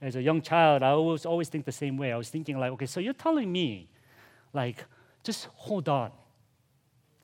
as 0.00 0.14
a 0.14 0.22
young 0.22 0.42
child, 0.42 0.84
I 0.84 0.90
always, 0.90 1.26
always 1.26 1.48
think 1.48 1.64
the 1.64 1.72
same 1.72 1.96
way. 1.96 2.12
I 2.12 2.16
was 2.16 2.28
thinking, 2.28 2.56
like, 2.56 2.70
okay, 2.74 2.86
so 2.86 3.00
you're 3.00 3.14
telling 3.14 3.50
me, 3.50 3.88
like, 4.52 4.84
just 5.24 5.48
hold 5.54 5.88
on 5.88 6.12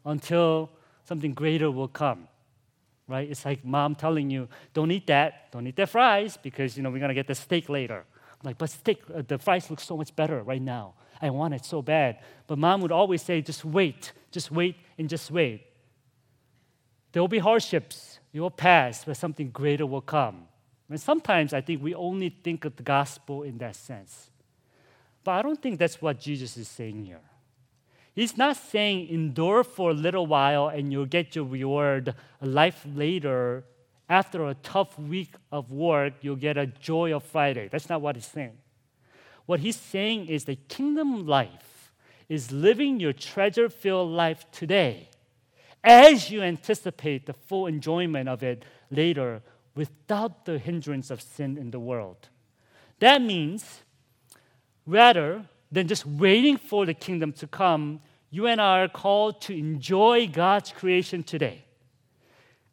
until 0.05 0.71
something 1.05 1.35
greater 1.35 1.71
will 1.71 1.87
come 1.87 2.27
right? 3.11 3.29
It's 3.29 3.45
like 3.45 3.65
mom 3.65 3.95
telling 3.95 4.31
you, 4.31 4.49
don't 4.73 4.91
eat 4.91 5.07
that, 5.09 5.51
don't 5.53 5.67
eat 5.67 5.77
that 5.77 5.91
fries 5.91 6.39
because 6.43 6.77
you 6.77 6.83
know 6.83 6.91
we're 6.91 7.01
gonna 7.01 7.13
get 7.15 7.27
the 7.27 7.35
steak 7.35 7.69
later. 7.69 8.05
I'm 8.41 8.47
like, 8.47 8.59
but 8.59 8.71
steak, 8.71 9.03
uh, 9.15 9.23
the 9.27 9.39
fries 9.39 9.69
look 9.69 9.81
so 9.81 9.97
much 9.97 10.15
better 10.17 10.43
right 10.43 10.63
now. 10.63 10.95
I 11.21 11.29
want 11.31 11.53
it 11.53 11.65
so 11.65 11.83
bad. 11.83 12.21
But 12.47 12.59
mom 12.59 12.81
would 12.81 12.93
always 12.93 13.21
say, 13.21 13.43
just 13.43 13.65
wait, 13.65 14.13
just 14.31 14.51
wait, 14.51 14.77
and 14.97 15.09
just 15.09 15.31
wait. 15.31 15.67
There 17.13 17.23
will 17.23 17.29
be 17.29 17.41
hardships. 17.41 18.21
You 18.33 18.43
will 18.43 18.51
pass, 18.51 19.05
but 19.05 19.17
something 19.17 19.51
greater 19.51 19.85
will 19.85 20.01
come. 20.01 20.47
And 20.89 21.01
sometimes 21.01 21.53
I 21.53 21.61
think 21.61 21.83
we 21.83 21.95
only 21.95 22.31
think 22.31 22.65
of 22.65 22.77
the 22.77 22.83
gospel 22.83 23.43
in 23.43 23.59
that 23.59 23.77
sense. 23.77 24.31
But 25.23 25.33
I 25.33 25.43
don't 25.43 25.61
think 25.61 25.79
that's 25.79 26.01
what 26.01 26.19
Jesus 26.19 26.57
is 26.57 26.69
saying 26.69 27.05
here. 27.05 27.21
He's 28.15 28.37
not 28.37 28.57
saying 28.57 29.09
endure 29.09 29.65
for 29.65 29.91
a 29.91 29.95
little 29.95 30.27
while 30.27 30.69
and 30.69 30.93
you'll 30.93 31.07
get 31.07 31.37
your 31.37 31.45
reward 31.45 32.15
a 32.41 32.47
life 32.47 32.85
later. 32.95 33.65
After 34.09 34.47
a 34.47 34.55
tough 34.55 34.99
week 34.99 35.35
of 35.53 35.71
work, 35.71 36.15
you'll 36.21 36.37
get 36.37 36.57
a 36.57 36.67
joy 36.67 37.15
of 37.15 37.23
Friday. 37.23 37.69
That's 37.69 37.89
not 37.89 38.01
what 38.01 38.17
he's 38.17 38.27
saying. 38.27 38.59
What 39.47 39.61
he's 39.61 39.77
saying 39.77 40.27
is 40.27 40.45
the 40.45 40.57
kingdom 40.57 41.27
life 41.27 41.93
is 42.29 42.53
living 42.53 43.01
your 43.01 43.13
treasure 43.13 43.69
filled 43.69 44.11
life 44.11 44.45
today 44.53 45.09
as 45.83 46.31
you 46.31 46.43
anticipate 46.43 47.27
the 47.27 47.33
full 47.33 47.67
enjoyment 47.67 48.29
of 48.29 48.43
it 48.43 48.65
later 48.91 49.43
without 49.75 50.45
the 50.45 50.59
hindrance 50.59 51.11
of 51.11 51.23
sin 51.23 51.57
in 51.57 51.71
the 51.71 51.81
world. 51.81 52.29
That 52.99 53.23
means, 53.23 53.81
rather, 54.87 55.47
than 55.73 55.89
just 55.89 56.05
waiting 56.05 56.57
for 56.57 56.85
the 56.85 56.95
kingdom 56.95 57.33
to 57.33 57.47
come, 57.47 58.01
you 58.31 58.47
and 58.47 58.61
I 58.61 58.81
are 58.81 58.89
called 58.89 59.41
to 59.43 59.57
enjoy 59.57 60.29
God's 60.29 60.73
creation 60.73 61.23
today. 61.23 61.65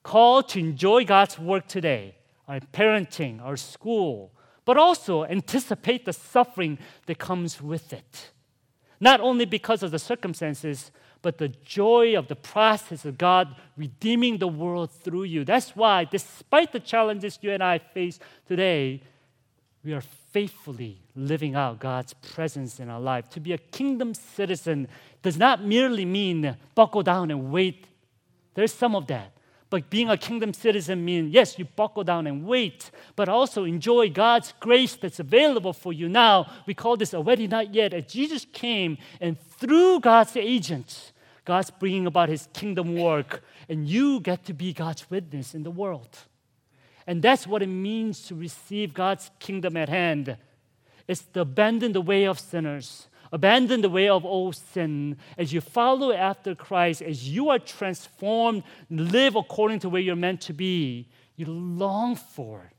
Called 0.04 0.50
to 0.50 0.60
enjoy 0.60 1.06
God's 1.06 1.38
work 1.38 1.68
today, 1.68 2.16
our 2.48 2.60
parenting, 2.60 3.42
our 3.42 3.58
school, 3.58 4.32
but 4.66 4.78
also 4.78 5.26
anticipate 5.26 6.06
the 6.06 6.14
suffering 6.14 6.78
that 7.06 7.18
comes 7.18 7.62
with 7.62 7.94
it. 7.94 8.32
Not 9.00 9.22
only 9.22 9.46
because 9.46 9.84
of 9.84 9.92
the 9.92 10.00
circumstances, 10.00 10.92
but 11.22 11.38
the 11.38 11.50
joy 11.50 12.18
of 12.18 12.28
the 12.28 12.36
process 12.36 13.06
of 13.06 13.18
God 13.18 13.56
redeeming 13.76 14.38
the 14.38 14.48
world 14.48 14.92
through 14.92 15.24
you. 15.24 15.44
That's 15.44 15.76
why, 15.76 16.06
despite 16.06 16.72
the 16.72 16.80
challenges 16.80 17.40
you 17.42 17.52
and 17.52 17.64
I 17.64 17.80
face 17.80 18.20
today, 18.48 19.02
we 19.84 19.94
are 19.94 20.02
faithfully 20.02 21.02
living 21.18 21.56
out 21.56 21.80
God's 21.80 22.14
presence 22.14 22.80
in 22.80 22.90
our 22.90 23.00
life. 23.00 23.30
To 23.32 23.40
be 23.40 23.54
a 23.54 23.58
kingdom 23.58 24.14
citizen 24.14 24.88
does 25.24 25.38
not 25.38 25.64
merely 25.64 26.06
mean 26.06 26.56
buckle 26.76 27.04
down 27.04 27.32
and 27.32 27.52
wait. 27.52 27.88
There's 28.54 28.74
some 28.74 28.96
of 28.96 29.08
that. 29.08 29.34
But 29.70 29.90
being 29.90 30.10
a 30.10 30.18
kingdom 30.18 30.54
citizen 30.54 31.04
means, 31.04 31.34
yes, 31.34 31.60
you 31.60 31.66
buckle 31.66 32.04
down 32.06 32.26
and 32.26 32.46
wait, 32.46 32.90
but 33.18 33.28
also 33.28 33.66
enjoy 33.66 34.10
God's 34.10 34.54
grace 34.62 34.96
that's 34.96 35.20
available 35.20 35.74
for 35.74 35.92
you 35.92 36.08
now. 36.08 36.50
We 36.66 36.74
call 36.74 36.96
this 36.96 37.14
already 37.14 37.48
not 37.48 37.74
yet. 37.74 37.94
As 37.94 38.06
Jesus 38.06 38.46
came 38.54 38.98
and 39.20 39.38
through 39.38 40.00
God's 40.00 40.38
agents, 40.38 41.12
God's 41.44 41.70
bringing 41.70 42.08
about 42.08 42.30
his 42.30 42.48
kingdom 42.54 42.96
work, 42.96 43.44
and 43.68 43.88
you 43.88 44.22
get 44.22 44.46
to 44.46 44.54
be 44.54 44.72
God's 44.72 45.10
witness 45.10 45.54
in 45.54 45.64
the 45.64 45.72
world. 45.72 46.18
And 47.06 47.22
that's 47.22 47.48
what 47.48 47.62
it 47.62 47.68
means 47.68 48.22
to 48.28 48.36
receive 48.36 48.94
God's 48.94 49.32
kingdom 49.40 49.76
at 49.76 49.90
hand. 49.90 50.38
It's 51.08 51.22
to 51.34 51.42
abandon 51.42 51.94
the 51.94 52.02
way 52.02 52.26
of 52.26 52.40
sinners, 52.40 53.08
abandon 53.32 53.82
the 53.82 53.90
way 53.90 54.10
of 54.10 54.26
old 54.26 54.56
sin. 54.56 55.18
As 55.38 55.54
you 55.54 55.62
follow 55.62 56.12
after 56.12 56.54
Christ, 56.54 57.02
as 57.02 57.30
you 57.30 57.50
are 57.50 57.60
transformed, 57.60 58.64
live 58.90 59.36
according 59.36 59.80
to 59.80 59.90
where 59.90 60.02
you're 60.02 60.16
meant 60.16 60.42
to 60.42 60.54
be, 60.54 61.08
you 61.36 61.46
long 61.46 62.16
for 62.16 62.72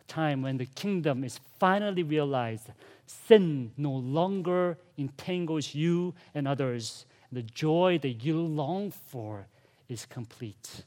a 0.00 0.04
time 0.04 0.42
when 0.42 0.58
the 0.58 0.66
kingdom 0.66 1.24
is 1.24 1.40
finally 1.58 2.02
realized. 2.02 2.68
Sin 3.06 3.72
no 3.76 3.92
longer 3.92 4.78
entangles 4.96 5.74
you 5.74 6.14
and 6.34 6.46
others. 6.46 7.06
The 7.32 7.42
joy 7.42 7.98
that 8.02 8.24
you 8.24 8.40
long 8.40 8.90
for 8.90 9.46
is 9.88 10.04
complete. 10.04 10.84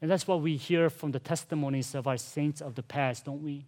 And 0.00 0.10
that's 0.10 0.26
what 0.26 0.42
we 0.42 0.56
hear 0.56 0.90
from 0.90 1.12
the 1.12 1.18
testimonies 1.18 1.94
of 1.94 2.06
our 2.06 2.18
saints 2.18 2.60
of 2.60 2.74
the 2.74 2.82
past, 2.82 3.24
don't 3.24 3.42
we? 3.42 3.64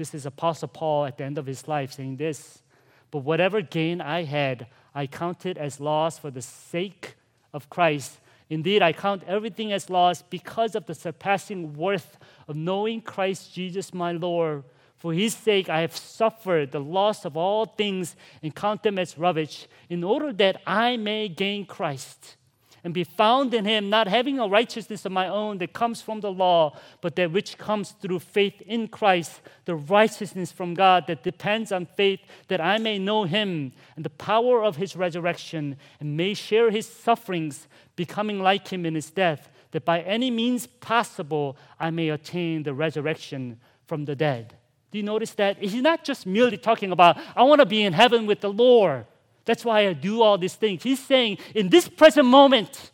This 0.00 0.14
is 0.14 0.24
Apostle 0.24 0.68
Paul 0.68 1.04
at 1.04 1.18
the 1.18 1.24
end 1.24 1.36
of 1.36 1.44
his 1.44 1.68
life 1.68 1.92
saying 1.92 2.16
this 2.16 2.62
But 3.10 3.18
whatever 3.18 3.60
gain 3.60 4.00
I 4.00 4.22
had, 4.22 4.66
I 4.94 5.06
counted 5.06 5.58
as 5.58 5.78
loss 5.78 6.18
for 6.18 6.30
the 6.30 6.40
sake 6.40 7.16
of 7.52 7.68
Christ. 7.68 8.18
Indeed, 8.48 8.80
I 8.80 8.94
count 8.94 9.24
everything 9.26 9.72
as 9.74 9.90
loss 9.90 10.22
because 10.22 10.74
of 10.74 10.86
the 10.86 10.94
surpassing 10.94 11.74
worth 11.74 12.16
of 12.48 12.56
knowing 12.56 13.02
Christ 13.02 13.52
Jesus 13.52 13.92
my 13.92 14.12
Lord. 14.12 14.64
For 14.96 15.12
his 15.12 15.34
sake, 15.34 15.68
I 15.68 15.82
have 15.82 15.94
suffered 15.94 16.72
the 16.72 16.80
loss 16.80 17.26
of 17.26 17.36
all 17.36 17.66
things 17.66 18.16
and 18.42 18.56
count 18.56 18.82
them 18.82 18.98
as 18.98 19.18
rubbish, 19.18 19.68
in 19.90 20.02
order 20.02 20.32
that 20.32 20.62
I 20.66 20.96
may 20.96 21.28
gain 21.28 21.66
Christ 21.66 22.36
and 22.82 22.94
be 22.94 23.04
found 23.04 23.52
in 23.54 23.64
him, 23.64 23.90
not 23.90 24.08
having 24.08 24.38
a 24.38 24.48
righteousness 24.48 25.04
of 25.04 25.12
my 25.12 25.28
own 25.28 25.58
that 25.58 25.72
comes 25.72 26.00
from 26.00 26.20
the 26.20 26.32
law, 26.32 26.76
but 27.00 27.16
that 27.16 27.32
which 27.32 27.58
comes 27.58 27.90
through 27.92 28.18
faith 28.18 28.60
in 28.62 28.88
Christ, 28.88 29.40
the 29.64 29.74
righteousness 29.74 30.52
from 30.52 30.74
God 30.74 31.06
that 31.06 31.22
depends 31.22 31.72
on 31.72 31.86
faith, 31.86 32.20
that 32.48 32.60
I 32.60 32.78
may 32.78 32.98
know 32.98 33.24
him 33.24 33.72
and 33.96 34.04
the 34.04 34.10
power 34.10 34.64
of 34.64 34.76
his 34.76 34.96
resurrection, 34.96 35.76
and 36.00 36.16
may 36.16 36.34
share 36.34 36.70
his 36.70 36.86
sufferings, 36.86 37.68
becoming 37.96 38.40
like 38.40 38.68
him 38.68 38.86
in 38.86 38.94
his 38.94 39.10
death, 39.10 39.50
that 39.72 39.84
by 39.84 40.00
any 40.00 40.30
means 40.30 40.66
possible 40.66 41.56
I 41.78 41.90
may 41.90 42.08
attain 42.08 42.62
the 42.62 42.74
resurrection 42.74 43.60
from 43.86 44.04
the 44.04 44.16
dead. 44.16 44.54
Do 44.90 44.98
you 44.98 45.04
notice 45.04 45.32
that? 45.34 45.58
He's 45.58 45.74
not 45.74 46.04
just 46.04 46.26
merely 46.26 46.56
talking 46.56 46.90
about, 46.90 47.18
I 47.36 47.42
want 47.44 47.60
to 47.60 47.66
be 47.66 47.82
in 47.82 47.92
heaven 47.92 48.26
with 48.26 48.40
the 48.40 48.52
Lord. 48.52 49.06
That's 49.44 49.64
why 49.64 49.86
I 49.86 49.92
do 49.92 50.22
all 50.22 50.38
these 50.38 50.54
things. 50.54 50.82
He's 50.82 51.04
saying, 51.04 51.38
in 51.54 51.68
this 51.68 51.88
present 51.88 52.26
moment, 52.26 52.90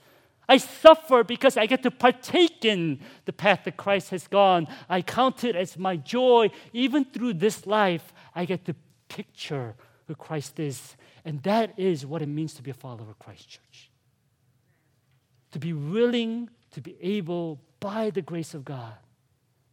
I 0.48 0.58
suffer 0.58 1.24
because 1.24 1.56
I 1.56 1.66
get 1.66 1.82
to 1.82 1.90
partake 1.90 2.64
in 2.64 3.00
the 3.24 3.32
path 3.32 3.64
that 3.64 3.76
Christ 3.76 4.10
has 4.10 4.28
gone. 4.28 4.68
I 4.88 5.02
count 5.02 5.44
it 5.44 5.56
as 5.56 5.76
my 5.76 5.96
joy. 5.96 6.50
Even 6.72 7.04
through 7.04 7.34
this 7.34 7.66
life, 7.66 8.12
I 8.34 8.44
get 8.44 8.64
to 8.66 8.76
picture 9.08 9.74
who 10.06 10.14
Christ 10.14 10.60
is. 10.60 10.96
And 11.24 11.42
that 11.42 11.76
is 11.76 12.06
what 12.06 12.22
it 12.22 12.28
means 12.28 12.54
to 12.54 12.62
be 12.62 12.70
a 12.70 12.74
follower 12.74 13.10
of 13.10 13.18
Christ 13.18 13.48
Church. 13.48 13.90
To 15.52 15.58
be 15.58 15.72
willing 15.72 16.48
to 16.72 16.80
be 16.80 16.96
able, 17.00 17.60
by 17.80 18.10
the 18.10 18.22
grace 18.22 18.54
of 18.54 18.64
God, 18.64 18.94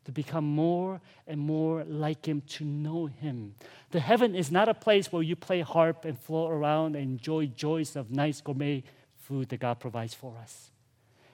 to 0.06 0.12
become 0.12 0.46
more 0.46 1.02
and 1.28 1.40
more 1.40 1.84
like 1.86 2.26
Him, 2.26 2.42
to 2.42 2.66
know 2.66 3.06
Him. 3.06 3.56
The 3.92 4.00
heaven 4.00 4.36
is 4.36 4.52
not 4.52 4.70
a 4.70 4.74
place 4.74 5.12
where 5.12 5.24
you 5.24 5.36
play 5.36 5.62
harp 5.62 6.06
and 6.06 6.20
float 6.20 6.52
around 6.52 6.96
and 6.96 7.04
enjoy 7.04 7.48
joys 7.48 7.96
of 7.96 8.12
nice 8.12 8.42
gourmet 8.42 8.84
food 9.16 9.50
that 9.50 9.60
God 9.60 9.80
provides 9.80 10.14
for 10.14 10.36
us. 10.42 10.72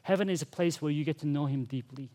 Heaven 0.04 0.30
is 0.30 0.42
a 0.42 0.46
place 0.46 0.82
where 0.82 0.92
you 0.92 1.04
get 1.04 1.20
to 1.20 1.28
know 1.28 1.46
Him 1.46 1.66
deeply. 1.66 2.10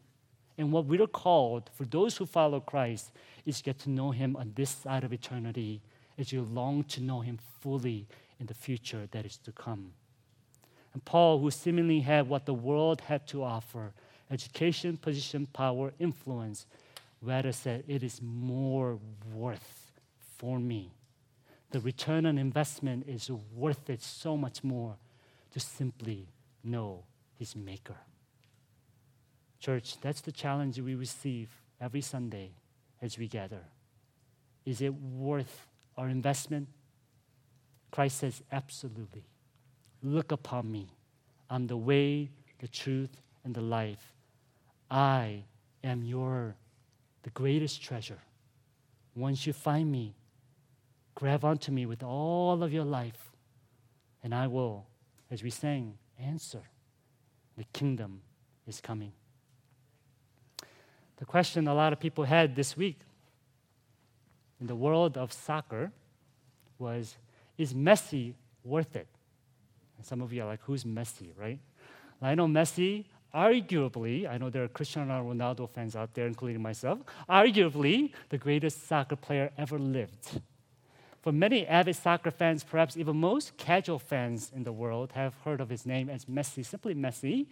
And 0.56 0.70
what 0.70 0.86
we're 0.86 1.06
called 1.06 1.70
for 1.74 1.84
those 1.84 2.16
who 2.16 2.26
follow 2.26 2.60
Christ 2.60 3.10
is 3.44 3.62
get 3.62 3.78
to 3.80 3.90
know 3.90 4.12
Him 4.12 4.36
on 4.36 4.52
this 4.54 4.70
side 4.70 5.04
of 5.04 5.12
eternity 5.12 5.80
as 6.16 6.32
you 6.32 6.42
long 6.42 6.84
to 6.84 7.00
know 7.00 7.20
Him 7.20 7.38
fully 7.60 8.06
in 8.38 8.46
the 8.46 8.54
future 8.54 9.08
that 9.10 9.26
is 9.26 9.36
to 9.38 9.52
come. 9.52 9.92
And 10.92 11.04
Paul, 11.04 11.40
who 11.40 11.50
seemingly 11.50 12.00
had 12.00 12.28
what 12.28 12.46
the 12.46 12.54
world 12.54 13.00
had 13.02 13.26
to 13.28 13.42
offer, 13.42 13.92
education, 14.34 14.98
position, 14.98 15.46
power, 15.46 15.92
influence. 15.98 16.66
Rather 17.22 17.52
said, 17.52 17.84
it 17.88 18.02
is 18.02 18.20
more 18.20 18.98
worth 19.32 19.92
for 20.36 20.58
me. 20.58 20.90
The 21.70 21.80
return 21.80 22.26
on 22.26 22.36
investment 22.36 23.08
is 23.08 23.30
worth 23.54 23.88
it 23.88 24.02
so 24.02 24.36
much 24.36 24.62
more 24.62 24.96
to 25.52 25.60
simply 25.60 26.28
know 26.62 27.04
his 27.38 27.56
maker. 27.56 27.96
Church, 29.60 29.98
that's 30.00 30.20
the 30.20 30.32
challenge 30.32 30.78
we 30.78 30.94
receive 30.94 31.48
every 31.80 32.02
Sunday 32.02 32.50
as 33.00 33.18
we 33.18 33.26
gather. 33.26 33.64
Is 34.66 34.82
it 34.82 34.94
worth 34.94 35.66
our 35.96 36.08
investment? 36.08 36.68
Christ 37.90 38.18
says, 38.18 38.42
absolutely. 38.52 39.24
Look 40.02 40.32
upon 40.32 40.70
me. 40.70 40.88
I'm 41.48 41.66
the 41.66 41.76
way, 41.76 42.30
the 42.58 42.68
truth, 42.68 43.20
and 43.44 43.54
the 43.54 43.60
life. 43.60 44.13
I 44.90 45.44
am 45.82 46.02
your 46.02 46.56
the 47.22 47.30
greatest 47.30 47.82
treasure. 47.82 48.20
Once 49.14 49.46
you 49.46 49.52
find 49.52 49.90
me, 49.90 50.14
grab 51.14 51.44
onto 51.44 51.72
me 51.72 51.86
with 51.86 52.02
all 52.02 52.62
of 52.62 52.72
your 52.72 52.84
life, 52.84 53.32
and 54.22 54.34
I 54.34 54.46
will, 54.46 54.86
as 55.30 55.42
we 55.42 55.50
sang, 55.50 55.94
answer. 56.18 56.62
The 57.56 57.64
kingdom 57.72 58.20
is 58.66 58.80
coming. 58.80 59.12
The 61.16 61.24
question 61.24 61.68
a 61.68 61.74
lot 61.74 61.92
of 61.92 62.00
people 62.00 62.24
had 62.24 62.56
this 62.56 62.76
week 62.76 62.98
in 64.60 64.66
the 64.66 64.74
world 64.74 65.16
of 65.16 65.32
soccer 65.32 65.92
was 66.78 67.16
Is 67.56 67.72
Messi 67.72 68.34
worth 68.64 68.96
it? 68.96 69.06
And 69.96 70.04
some 70.04 70.20
of 70.20 70.32
you 70.32 70.42
are 70.42 70.46
like, 70.46 70.60
Who's 70.64 70.84
Messi, 70.84 71.28
right? 71.38 71.60
I 72.20 72.34
know 72.34 72.46
Messi 72.46 73.04
arguably, 73.34 74.28
I 74.28 74.38
know 74.38 74.48
there 74.48 74.64
are 74.64 74.68
Cristiano 74.68 75.22
Ronaldo 75.24 75.68
fans 75.68 75.96
out 75.96 76.14
there, 76.14 76.26
including 76.26 76.62
myself, 76.62 77.00
arguably 77.28 78.12
the 78.28 78.38
greatest 78.38 78.86
soccer 78.86 79.16
player 79.16 79.50
ever 79.58 79.78
lived. 79.78 80.40
For 81.20 81.32
many 81.32 81.66
avid 81.66 81.96
soccer 81.96 82.30
fans, 82.30 82.62
perhaps 82.62 82.96
even 82.96 83.16
most 83.16 83.56
casual 83.56 83.98
fans 83.98 84.52
in 84.54 84.62
the 84.62 84.72
world, 84.72 85.12
have 85.12 85.34
heard 85.44 85.60
of 85.60 85.70
his 85.70 85.86
name 85.86 86.10
as 86.10 86.26
Messi, 86.26 86.64
simply 86.64 86.94
Messi. 86.94 87.46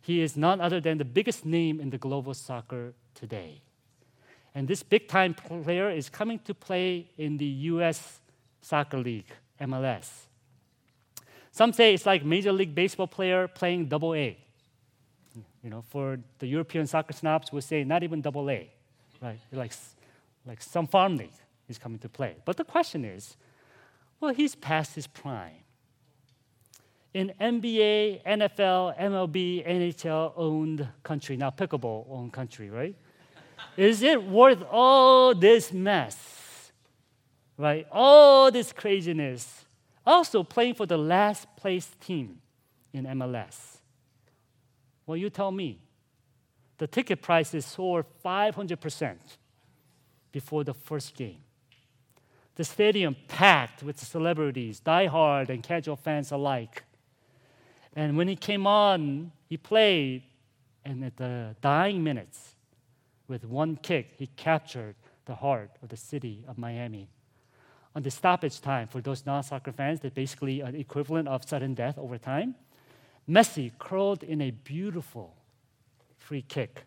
He 0.00 0.22
is 0.22 0.36
none 0.36 0.60
other 0.60 0.80
than 0.80 0.98
the 0.98 1.04
biggest 1.04 1.44
name 1.44 1.80
in 1.80 1.90
the 1.90 1.98
global 1.98 2.34
soccer 2.34 2.94
today. 3.14 3.60
And 4.54 4.66
this 4.66 4.82
big 4.82 5.06
time 5.06 5.34
player 5.34 5.90
is 5.90 6.08
coming 6.08 6.38
to 6.40 6.54
play 6.54 7.10
in 7.18 7.36
the 7.36 7.44
US 7.44 8.20
Soccer 8.62 8.98
League, 8.98 9.30
MLS. 9.60 10.08
Some 11.52 11.72
say 11.72 11.94
it's 11.94 12.06
like 12.06 12.24
Major 12.24 12.52
League 12.52 12.74
Baseball 12.74 13.06
player 13.06 13.48
playing 13.48 13.86
double 13.86 14.14
A. 14.14 14.36
You 15.62 15.70
know, 15.70 15.82
for 15.88 16.18
the 16.38 16.46
European 16.46 16.86
soccer 16.86 17.12
snobs, 17.12 17.52
we 17.52 17.60
say 17.60 17.84
not 17.84 18.02
even 18.02 18.20
double 18.20 18.48
A, 18.50 18.70
right? 19.20 19.38
Like, 19.52 19.72
like 20.46 20.62
some 20.62 20.86
farm 20.86 21.16
league 21.16 21.30
is 21.68 21.78
coming 21.78 21.98
to 21.98 22.08
play. 22.08 22.36
But 22.44 22.56
the 22.56 22.64
question 22.64 23.04
is, 23.04 23.36
well, 24.20 24.32
he's 24.34 24.54
past 24.54 24.94
his 24.94 25.06
prime. 25.06 25.64
In 27.12 27.32
NBA, 27.40 28.22
NFL, 28.24 28.98
MLB, 28.98 29.66
NHL 29.66 30.32
owned 30.36 30.88
country, 31.02 31.36
now 31.36 31.50
pickleball 31.50 32.06
owned 32.08 32.32
country, 32.32 32.70
right? 32.70 32.94
is 33.76 34.02
it 34.02 34.22
worth 34.22 34.62
all 34.70 35.34
this 35.34 35.72
mess? 35.72 36.40
right? 37.60 37.86
All 37.92 38.50
this 38.50 38.72
craziness. 38.72 39.66
Also 40.06 40.42
playing 40.42 40.74
for 40.74 40.86
the 40.86 40.96
last 40.96 41.46
place 41.56 41.90
team 42.00 42.40
in 42.92 43.04
MLS. 43.04 43.79
Well, 45.10 45.16
you 45.16 45.28
tell 45.28 45.50
me. 45.50 45.80
The 46.78 46.86
ticket 46.86 47.20
prices 47.20 47.66
soared 47.66 48.06
500% 48.24 49.16
before 50.30 50.62
the 50.62 50.72
first 50.72 51.16
game. 51.16 51.42
The 52.54 52.62
stadium 52.62 53.16
packed 53.26 53.82
with 53.82 53.98
celebrities, 53.98 54.78
die-hard 54.78 55.50
and 55.50 55.64
casual 55.64 55.96
fans 55.96 56.30
alike. 56.30 56.84
And 57.96 58.16
when 58.16 58.28
he 58.28 58.36
came 58.36 58.68
on, 58.68 59.32
he 59.48 59.56
played, 59.56 60.22
and 60.84 61.04
at 61.04 61.16
the 61.16 61.56
dying 61.60 62.04
minutes, 62.04 62.54
with 63.26 63.44
one 63.44 63.74
kick, 63.82 64.14
he 64.16 64.28
captured 64.28 64.94
the 65.24 65.34
heart 65.34 65.72
of 65.82 65.88
the 65.88 65.96
city 65.96 66.44
of 66.46 66.56
Miami. 66.56 67.08
On 67.96 68.02
the 68.04 68.12
stoppage 68.12 68.60
time, 68.60 68.86
for 68.86 69.00
those 69.00 69.26
non 69.26 69.42
soccer 69.42 69.72
fans, 69.72 69.98
that's 69.98 70.14
basically 70.14 70.60
an 70.60 70.76
equivalent 70.76 71.26
of 71.26 71.48
sudden 71.48 71.74
death 71.74 71.98
over 71.98 72.16
time, 72.16 72.54
Messi 73.30 73.70
curled 73.78 74.24
in 74.24 74.40
a 74.40 74.50
beautiful 74.50 75.36
free 76.18 76.42
kick 76.42 76.84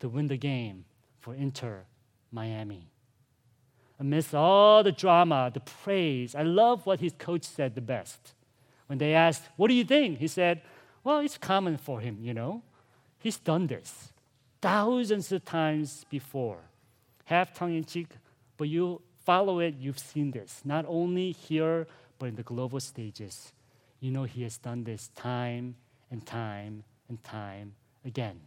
to 0.00 0.08
win 0.08 0.28
the 0.28 0.38
game 0.38 0.86
for 1.20 1.34
Inter 1.34 1.84
Miami. 2.32 2.88
Amidst 4.00 4.34
all 4.34 4.82
the 4.82 4.92
drama, 4.92 5.50
the 5.52 5.60
praise, 5.60 6.34
I 6.34 6.42
love 6.42 6.86
what 6.86 7.00
his 7.00 7.12
coach 7.18 7.44
said 7.44 7.74
the 7.74 7.82
best. 7.82 8.32
When 8.86 8.98
they 8.98 9.14
asked, 9.14 9.42
What 9.56 9.68
do 9.68 9.74
you 9.74 9.84
think? 9.84 10.18
He 10.18 10.28
said, 10.28 10.62
Well, 11.04 11.18
it's 11.18 11.36
common 11.36 11.76
for 11.76 12.00
him, 12.00 12.18
you 12.22 12.32
know. 12.32 12.62
He's 13.18 13.36
done 13.36 13.66
this 13.66 14.10
thousands 14.62 15.30
of 15.30 15.44
times 15.44 16.06
before. 16.08 16.60
Half 17.26 17.52
tongue 17.52 17.76
in 17.76 17.84
cheek, 17.84 18.08
but 18.56 18.68
you 18.68 19.02
follow 19.24 19.58
it, 19.60 19.74
you've 19.78 19.98
seen 19.98 20.30
this. 20.30 20.62
Not 20.64 20.86
only 20.88 21.32
here, 21.32 21.86
but 22.18 22.30
in 22.30 22.36
the 22.36 22.42
global 22.42 22.80
stages. 22.80 23.52
You 24.00 24.10
know, 24.10 24.24
he 24.24 24.42
has 24.42 24.58
done 24.58 24.84
this 24.84 25.08
time 25.14 25.76
and 26.10 26.24
time 26.26 26.84
and 27.08 27.22
time 27.22 27.74
again. 28.04 28.40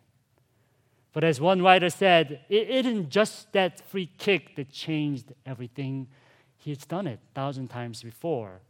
But 1.14 1.24
as 1.24 1.42
one 1.42 1.62
writer 1.64 1.90
said, 1.90 2.42
it 2.48 2.70
isn't 2.70 3.10
just 3.10 3.52
that 3.54 3.82
free 3.90 4.12
kick 4.18 4.56
that 4.56 4.70
changed 4.70 5.34
everything. 5.46 6.08
He's 6.58 6.86
done 6.86 7.08
it 7.08 7.20
a 7.32 7.34
thousand 7.34 7.70
times 7.70 8.04
before. 8.04 8.62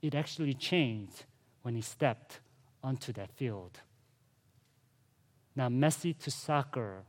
It 0.00 0.14
actually 0.14 0.54
changed 0.54 1.24
when 1.62 1.74
he 1.74 1.82
stepped 1.82 2.40
onto 2.82 3.12
that 3.12 3.30
field. 3.32 3.80
Now, 5.54 5.68
Messi 5.68 6.16
to 6.20 6.30
soccer, 6.30 7.02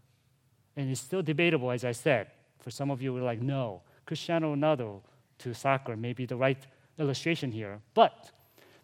and 0.76 0.90
it's 0.90 1.00
still 1.00 1.22
debatable, 1.22 1.72
as 1.72 1.86
I 1.86 1.94
said. 1.94 2.28
For 2.60 2.70
some 2.70 2.92
of 2.92 3.02
you, 3.02 3.14
we're 3.14 3.24
like, 3.24 3.42
no, 3.42 3.82
Cristiano 4.06 4.54
Ronaldo 4.54 5.02
to 5.40 5.54
soccer 5.54 5.96
may 5.96 6.12
be 6.14 6.26
the 6.26 6.36
right 6.36 6.68
illustration 7.00 7.52
here. 7.52 7.80
But 7.94 8.32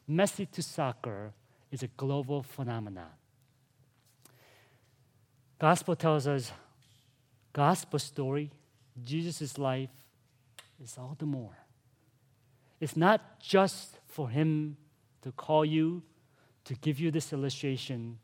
Messi 0.10 0.50
to 0.52 0.62
soccer 0.62 1.34
is 1.72 1.84
a 1.84 1.88
global 1.88 2.44
phenomenon. 2.44 3.12
Gospel 5.60 5.96
tells 5.96 6.28
us 6.28 6.52
gospel 7.52 8.00
story, 8.00 8.52
Jesus' 9.04 9.58
life 9.58 9.90
is 10.82 10.98
all 10.98 11.16
the 11.18 11.26
more. 11.26 11.58
It's 12.80 12.96
not 12.96 13.40
just 13.40 13.98
for 14.08 14.30
him 14.30 14.78
to 15.24 15.32
call 15.32 15.66
you, 15.66 16.04
to 16.66 16.76
give 16.76 17.00
you 17.00 17.12
this 17.12 17.34
illustration. 17.34 18.20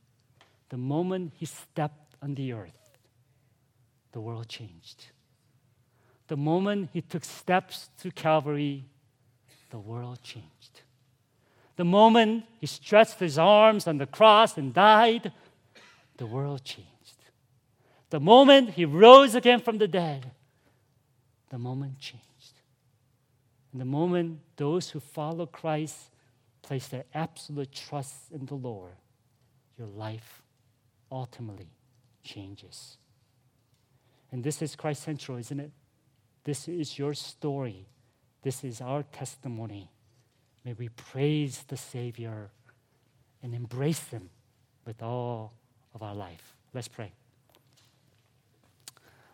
The 0.69 0.77
moment 0.77 1.34
he 1.36 1.45
stepped 1.45 2.15
on 2.21 2.36
the 2.36 2.53
earth, 2.53 2.97
the 4.11 4.21
world 4.21 4.47
changed. 4.47 5.07
The 6.27 6.38
moment 6.38 6.91
he 6.93 7.01
took 7.01 7.25
steps 7.25 7.89
to 8.01 8.11
Calvary, 8.11 8.86
the 9.71 9.79
world 9.79 10.21
changed. 10.21 10.82
The 11.76 11.86
moment 11.86 12.45
he 12.59 12.67
stretched 12.67 13.19
his 13.19 13.38
arms 13.38 13.88
on 13.88 13.97
the 13.97 14.05
cross 14.05 14.57
and 14.57 14.74
died, 14.74 15.32
the 16.17 16.26
world 16.26 16.63
changed. 16.63 16.89
The 18.09 18.19
moment 18.19 18.71
he 18.71 18.86
rose 18.86 19.34
again 19.34 19.59
from 19.59 19.80
the 19.80 19.88
dead, 19.88 20.32
the 21.49 21.57
moment 21.57 21.99
changed. 21.99 22.24
And 23.71 23.82
the 23.82 23.86
moment 23.86 24.39
those 24.55 24.91
who 24.91 24.99
follow 24.99 25.47
Christ 25.47 26.11
place 26.61 26.88
their 26.88 27.05
absolute 27.13 27.71
trust 27.71 28.32
in 28.32 28.45
the 28.45 28.55
Lord, 28.55 28.93
your 29.78 29.88
life 29.88 30.43
ultimately 31.11 31.71
changes. 32.24 32.97
And 34.32 34.43
this 34.43 34.61
is 34.61 34.76
Christ 34.76 35.03
Central, 35.03 35.38
isn't 35.38 35.59
it? 35.59 35.71
This 36.43 36.67
is 36.67 36.97
your 36.99 37.13
story. 37.13 37.88
This 38.43 38.63
is 38.63 38.82
our 38.82 39.03
testimony. 39.03 39.89
May 40.66 40.74
we 40.74 40.89
praise 40.89 41.64
the 41.68 41.78
Savior 41.78 42.49
and 43.41 43.53
embrace 43.53 44.07
Him 44.09 44.30
with 44.86 45.01
all 45.03 45.53
of 45.93 46.01
our 46.01 46.16
life. 46.16 46.55
Let's 46.74 46.88
pray. 46.88 47.11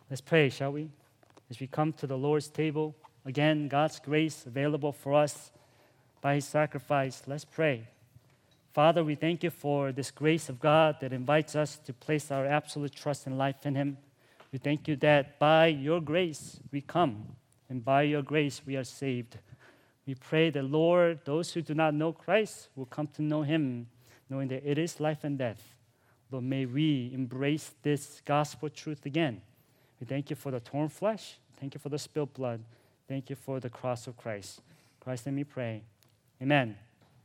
Let's 0.10 0.22
pray, 0.22 0.50
shall 0.50 0.72
we? 0.72 0.90
As 1.50 1.60
we 1.60 1.68
come 1.68 1.94
to 1.94 2.08
the 2.08 2.18
Lord's 2.18 2.48
table, 2.48 2.96
again, 3.26 3.68
God's 3.68 4.00
grace 4.00 4.46
available 4.46 4.92
for 4.92 5.14
us 5.14 5.52
by 6.22 6.36
His 6.36 6.46
sacrifice. 6.46 7.22
Let's 7.28 7.46
pray. 7.46 7.88
Father, 8.74 9.04
we 9.04 9.16
thank 9.16 9.44
you 9.44 9.50
for 9.50 9.92
this 9.92 10.12
grace 10.12 10.50
of 10.50 10.60
God 10.60 10.98
that 11.02 11.14
invites 11.14 11.56
us 11.56 11.78
to 11.86 11.94
place 11.94 12.32
our 12.32 12.46
absolute 12.46 12.94
trust 12.94 13.28
and 13.28 13.38
life 13.38 13.66
in 13.66 13.76
Him. 13.76 13.98
We 14.52 14.58
thank 14.58 14.88
you 14.88 14.96
that 14.98 15.38
by 15.38 15.68
your 15.68 16.02
grace 16.02 16.60
we 16.72 16.82
come, 16.82 17.36
and 17.70 17.86
by 17.86 18.04
your 18.04 18.24
grace 18.24 18.62
we 18.66 18.76
are 18.76 18.84
saved. 18.84 19.38
We 20.10 20.16
pray 20.16 20.50
that, 20.50 20.64
Lord, 20.64 21.20
those 21.24 21.54
who 21.54 21.62
do 21.62 21.76
not 21.76 21.94
know 21.94 22.14
Christ 22.14 22.70
will 22.76 22.88
come 22.88 23.06
to 23.10 23.22
know 23.22 23.44
Him, 23.44 23.86
knowing 24.28 24.48
that 24.48 24.68
it 24.68 24.80
is 24.80 25.00
life 25.00 25.24
and 25.24 25.38
death. 25.38 25.76
Lord, 26.32 26.46
may 26.46 26.66
we 26.66 27.12
embrace 27.14 27.76
this 27.84 28.20
gospel 28.26 28.72
truth 28.72 29.06
again 29.06 29.44
we 30.00 30.08
thank 30.08 30.30
you 30.30 30.36
for 30.36 30.52
the 30.52 30.60
torn 30.60 30.90
flesh. 30.90 31.38
Thank 31.60 31.74
you 31.74 31.80
for 31.80 31.90
the 31.90 32.00
spilled 32.00 32.34
blood. 32.34 32.64
Thank 33.08 33.30
you 33.30 33.36
for 33.36 33.60
the 33.60 33.70
cross 33.70 34.08
of 34.08 34.16
Christ. 34.16 34.62
Christ, 35.00 35.26
let 35.26 35.36
me 35.36 35.44
pray. 35.44 35.84
Amen. 36.42 36.89